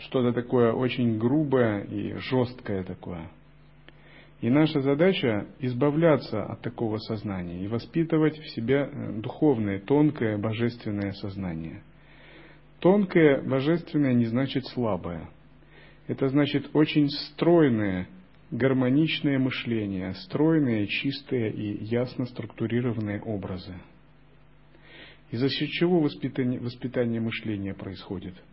что-то 0.00 0.32
такое 0.32 0.72
очень 0.72 1.18
грубое 1.18 1.82
и 1.82 2.14
жесткое 2.14 2.84
такое. 2.84 3.30
И 4.40 4.50
наша 4.50 4.80
задача 4.80 5.46
избавляться 5.58 6.44
от 6.44 6.60
такого 6.60 6.98
сознания 6.98 7.64
и 7.64 7.68
воспитывать 7.68 8.38
в 8.38 8.48
себе 8.50 8.88
э, 8.90 9.12
духовное, 9.20 9.80
тонкое, 9.80 10.38
божественное 10.38 11.12
сознание. 11.12 11.82
Тонкое, 12.78 13.42
божественное 13.42 14.14
не 14.14 14.26
значит 14.26 14.64
слабое. 14.66 15.28
Это 16.08 16.28
значит 16.28 16.70
очень 16.72 17.08
стройное, 17.08 18.08
гармоничное 18.50 19.38
мышление, 19.38 20.14
стройные, 20.14 20.88
чистые 20.88 21.52
и 21.52 21.84
ясно 21.84 22.26
структурированные 22.26 23.22
образы. 23.22 23.74
И 25.30 25.36
за 25.36 25.48
счет 25.48 25.68
чего 25.70 26.00
воспитание, 26.00 26.58
воспитание 26.58 27.20
мышления 27.20 27.74
происходит– 27.74 28.34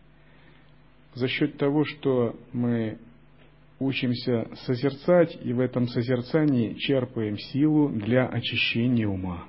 за 1.15 1.29
счет 1.29 1.57
того, 1.57 1.85
что 1.85 2.35
мы 2.51 2.99
учимся 3.79 4.47
созерцать, 4.65 5.37
и 5.43 5.53
в 5.53 5.59
этом 5.59 5.87
созерцании 5.87 6.73
черпаем 6.75 7.37
силу 7.37 7.89
для 7.89 8.27
очищения 8.27 9.07
ума. 9.07 9.45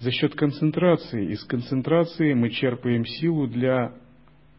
за 0.00 0.10
счет 0.10 0.34
концентрации. 0.34 1.32
Из 1.32 1.44
концентрации 1.44 2.32
мы 2.32 2.48
черпаем 2.48 3.04
силу 3.04 3.46
для 3.46 3.92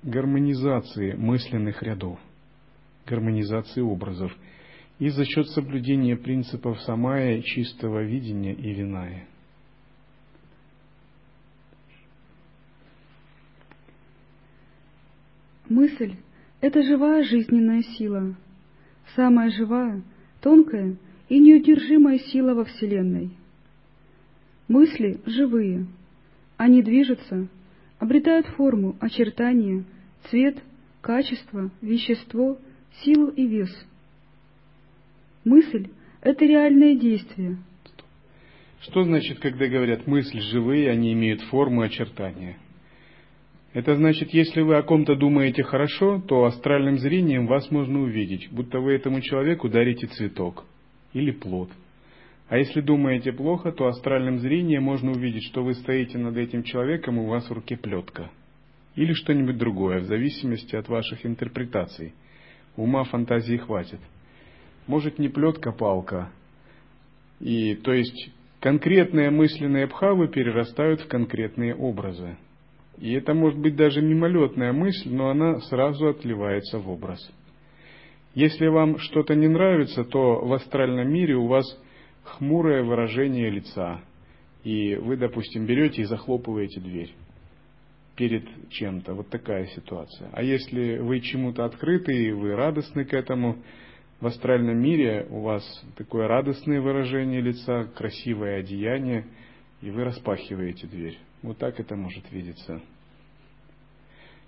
гармонизации 0.03 1.13
мысленных 1.13 1.81
рядов, 1.83 2.19
гармонизации 3.05 3.81
образов 3.81 4.31
и 4.99 5.09
за 5.09 5.25
счет 5.25 5.47
соблюдения 5.49 6.15
принципов 6.15 6.81
самая, 6.81 7.41
чистого 7.41 8.03
видения 8.03 8.53
и 8.53 8.73
виная. 8.73 9.27
Мысль– 15.69 16.15
это 16.61 16.83
живая 16.83 17.23
жизненная 17.23 17.81
сила, 17.81 18.35
самая 19.15 19.49
живая, 19.51 20.01
тонкая 20.41 20.97
и 21.29 21.39
неудержимая 21.39 22.19
сила 22.19 22.53
во 22.53 22.65
Вселенной. 22.65 23.31
Мысли 24.67 25.21
живые, 25.25 25.87
они 26.57 26.81
движутся, 26.81 27.47
обретают 28.01 28.47
форму, 28.47 28.95
очертания, 28.99 29.85
цвет, 30.23 30.57
качество, 31.01 31.69
вещество, 31.81 32.57
силу 33.03 33.27
и 33.27 33.45
вес. 33.45 33.69
Мысль— 35.45 35.87
это 36.21 36.43
реальное 36.43 36.95
действие. 36.95 37.57
Что 38.81 39.03
значит, 39.03 39.39
когда 39.39 39.67
говорят 39.67 40.07
«мысли 40.07 40.39
живые, 40.39 40.89
они 40.89 41.13
имеют 41.13 41.41
форму 41.41 41.81
очертания»? 41.81 42.57
Это 43.73 43.95
значит, 43.95 44.33
если 44.33 44.61
вы 44.61 44.77
о 44.77 44.83
ком-то 44.83 45.15
думаете 45.15 45.61
хорошо, 45.61 46.19
то 46.27 46.45
астральным 46.45 46.97
зрением 46.97 47.45
вас 47.45 47.69
можно 47.69 48.01
увидеть, 48.01 48.51
будто 48.51 48.79
вы 48.79 48.93
этому 48.93 49.21
человеку 49.21 49.69
дарите 49.69 50.07
цветок 50.07 50.65
или 51.13 51.29
плод– 51.29 51.69
а 52.51 52.57
если 52.57 52.81
думаете 52.81 53.31
плохо, 53.31 53.71
то 53.71 53.87
астральным 53.87 54.39
зрением 54.39 54.83
можно 54.83 55.11
увидеть, 55.11 55.45
что 55.45 55.63
вы 55.63 55.73
стоите 55.73 56.17
над 56.17 56.35
этим 56.35 56.63
человеком, 56.63 57.15
и 57.17 57.21
у 57.21 57.27
вас 57.27 57.49
в 57.49 57.53
руке 57.53 57.77
плетка. 57.77 58.29
Или 58.97 59.13
что-нибудь 59.13 59.57
другое, 59.57 60.01
в 60.01 60.03
зависимости 60.03 60.75
от 60.75 60.89
ваших 60.89 61.25
интерпретаций. 61.25 62.13
Ума 62.75 63.05
фантазии 63.05 63.55
хватит. 63.55 64.01
Может 64.85 65.17
не 65.17 65.29
плетка, 65.29 65.71
палка. 65.71 66.29
И, 67.39 67.75
то 67.75 67.93
есть, 67.93 68.31
конкретные 68.59 69.29
мысленные 69.29 69.87
бхавы 69.87 70.27
перерастают 70.27 70.99
в 70.99 71.07
конкретные 71.07 71.73
образы. 71.73 72.35
И 72.97 73.13
это 73.13 73.33
может 73.33 73.59
быть 73.59 73.77
даже 73.77 74.01
мимолетная 74.01 74.73
мысль, 74.73 75.09
но 75.09 75.29
она 75.29 75.61
сразу 75.61 76.09
отливается 76.09 76.79
в 76.79 76.89
образ. 76.89 77.31
Если 78.35 78.67
вам 78.67 78.97
что-то 78.97 79.35
не 79.35 79.47
нравится, 79.47 80.03
то 80.03 80.45
в 80.45 80.51
астральном 80.51 81.09
мире 81.09 81.35
у 81.35 81.47
вас 81.47 81.65
хмурое 82.23 82.83
выражение 82.83 83.49
лица, 83.49 84.01
и 84.63 84.95
вы, 84.95 85.17
допустим, 85.17 85.65
берете 85.65 86.01
и 86.01 86.05
захлопываете 86.05 86.79
дверь 86.79 87.13
перед 88.15 88.45
чем-то. 88.69 89.13
Вот 89.13 89.29
такая 89.29 89.65
ситуация. 89.67 90.29
А 90.33 90.43
если 90.43 90.97
вы 90.97 91.21
чему-то 91.21 91.65
открыты 91.65 92.13
и 92.13 92.31
вы 92.31 92.55
радостны 92.55 93.05
к 93.05 93.13
этому, 93.13 93.57
в 94.19 94.27
астральном 94.27 94.77
мире 94.77 95.25
у 95.31 95.41
вас 95.41 95.63
такое 95.97 96.27
радостное 96.27 96.79
выражение 96.79 97.41
лица, 97.41 97.85
красивое 97.95 98.59
одеяние, 98.59 99.25
и 99.81 99.89
вы 99.89 100.03
распахиваете 100.03 100.85
дверь. 100.85 101.17
Вот 101.41 101.57
так 101.57 101.79
это 101.79 101.95
может 101.95 102.31
видеться. 102.31 102.81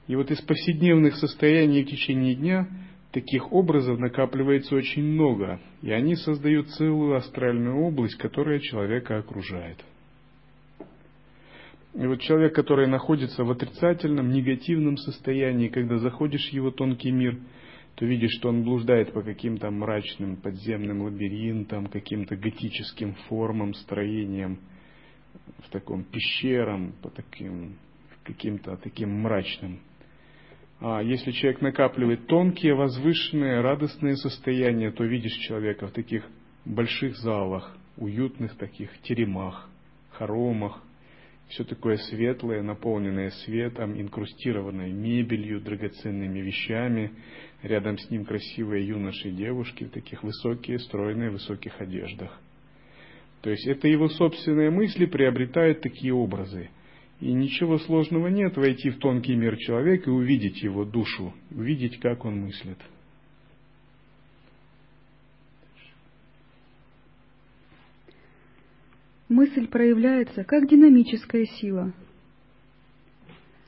И 0.08 0.16
вот 0.16 0.30
из 0.30 0.42
повседневных 0.42 1.16
состояний 1.16 1.84
в 1.84 1.88
течение 1.88 2.36
дня 2.36 2.68
таких 3.14 3.54
образов 3.54 4.00
накапливается 4.00 4.76
очень 4.76 5.04
много, 5.04 5.62
и 5.84 5.92
они 5.92 6.16
создают 6.16 6.70
целую 6.72 7.16
астральную 7.16 7.78
область, 7.78 8.18
которая 8.18 8.60
человека 8.60 9.20
окружает. 9.20 9.78
И 11.94 12.08
вот 12.08 12.20
человек, 12.22 12.56
который 12.56 12.88
находится 12.88 13.44
в 13.44 13.52
отрицательном, 13.52 14.32
негативном 14.32 14.98
состоянии, 14.98 15.68
когда 15.68 16.00
заходишь 16.00 16.50
в 16.50 16.54
его 16.54 16.72
тонкий 16.72 17.12
мир, 17.12 17.38
то 17.96 18.06
видишь, 18.06 18.32
что 18.40 18.50
он 18.50 18.64
блуждает 18.64 19.14
по 19.14 19.22
каким-то 19.22 19.70
мрачным 19.70 20.38
подземным 20.38 21.04
лабиринтам, 21.04 21.86
каким-то 21.86 22.36
готическим 22.36 23.14
формам, 23.30 23.76
строениям, 23.76 24.58
в 25.60 25.70
таком 25.70 26.04
пещерам, 26.04 26.94
по 27.04 27.12
таким, 27.12 27.76
каким-то 28.24 28.76
таким 28.78 29.22
мрачным 29.22 29.82
если 31.02 31.32
человек 31.32 31.62
накапливает 31.62 32.28
тонкие, 32.28 32.76
возвышенные, 32.76 33.62
радостные 33.62 34.18
состояния, 34.18 34.92
то 34.92 35.06
видишь 35.06 35.38
человека 35.48 35.88
в 35.88 35.92
таких 35.92 36.28
больших 36.66 37.16
залах, 37.18 37.78
уютных 37.96 38.58
таких 38.58 38.90
теремах, 39.04 39.70
хоромах, 40.12 40.84
все 41.48 41.64
такое 41.64 41.96
светлое, 41.96 42.64
наполненное 42.64 43.30
светом, 43.30 44.00
инкрустированное 44.00 44.92
мебелью, 44.92 45.62
драгоценными 45.62 46.40
вещами, 46.40 47.12
рядом 47.62 47.98
с 47.98 48.10
ним 48.10 48.26
красивые 48.26 48.86
юноши 48.86 49.30
и 49.30 49.32
девушки 49.32 49.86
в 49.86 49.92
таких 49.92 50.22
высокие, 50.22 50.80
стройные, 50.80 51.30
высоких 51.30 51.80
одеждах. 51.80 52.38
То 53.42 53.50
есть 53.52 53.66
это 53.68 53.88
его 53.88 54.10
собственные 54.10 54.70
мысли 54.70 55.06
приобретают 55.06 55.80
такие 55.80 56.14
образы– 56.14 56.70
и 57.20 57.32
ничего 57.32 57.78
сложного 57.80 58.28
нет 58.28 58.58
войти 58.58 58.90
в 58.90 59.00
тонкий 59.00 59.36
мир 59.36 59.58
человека 59.58 60.10
и 60.10 60.14
увидеть 60.14 60.62
его 60.62 60.84
душу, 60.84 61.34
увидеть, 61.52 62.00
как 62.00 62.26
он 62.26 62.42
мыслит. 62.42 62.78
Мысль 69.30 69.68
проявляется 69.68 70.44
как 70.44 70.68
динамическая 70.68 71.46
сила. 71.46 71.94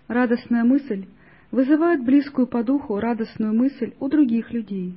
Радостная 0.08 0.64
мысль 0.64 1.06
вызывает 1.50 2.04
близкую 2.04 2.48
по 2.48 2.64
духу 2.64 3.00
радостную 3.00 3.54
мысль 3.54 3.94
у 4.00 4.10
других 4.10 4.52
людей. 4.52 4.94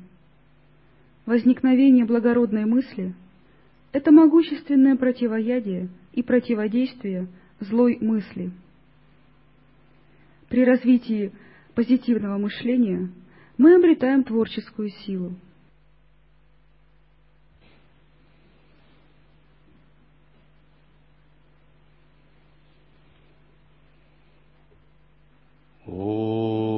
Возникновение 1.25 2.05
благородной 2.05 2.65
мысли– 2.65 3.15
это 3.93 4.11
могущественное 4.11 4.97
противоядие 4.97 5.89
и 6.13 6.23
противодействие– 6.23 7.29
злой 7.61 7.99
мысли. 8.01 8.51
При 10.49 10.65
развитии 10.65 11.33
позитивного 11.75 12.39
мышления 12.39 13.11
мы 13.57 13.75
обретаем 13.77 14.25
творческую 14.25 14.91
силу. 14.91 15.35
Oh. 25.91 26.78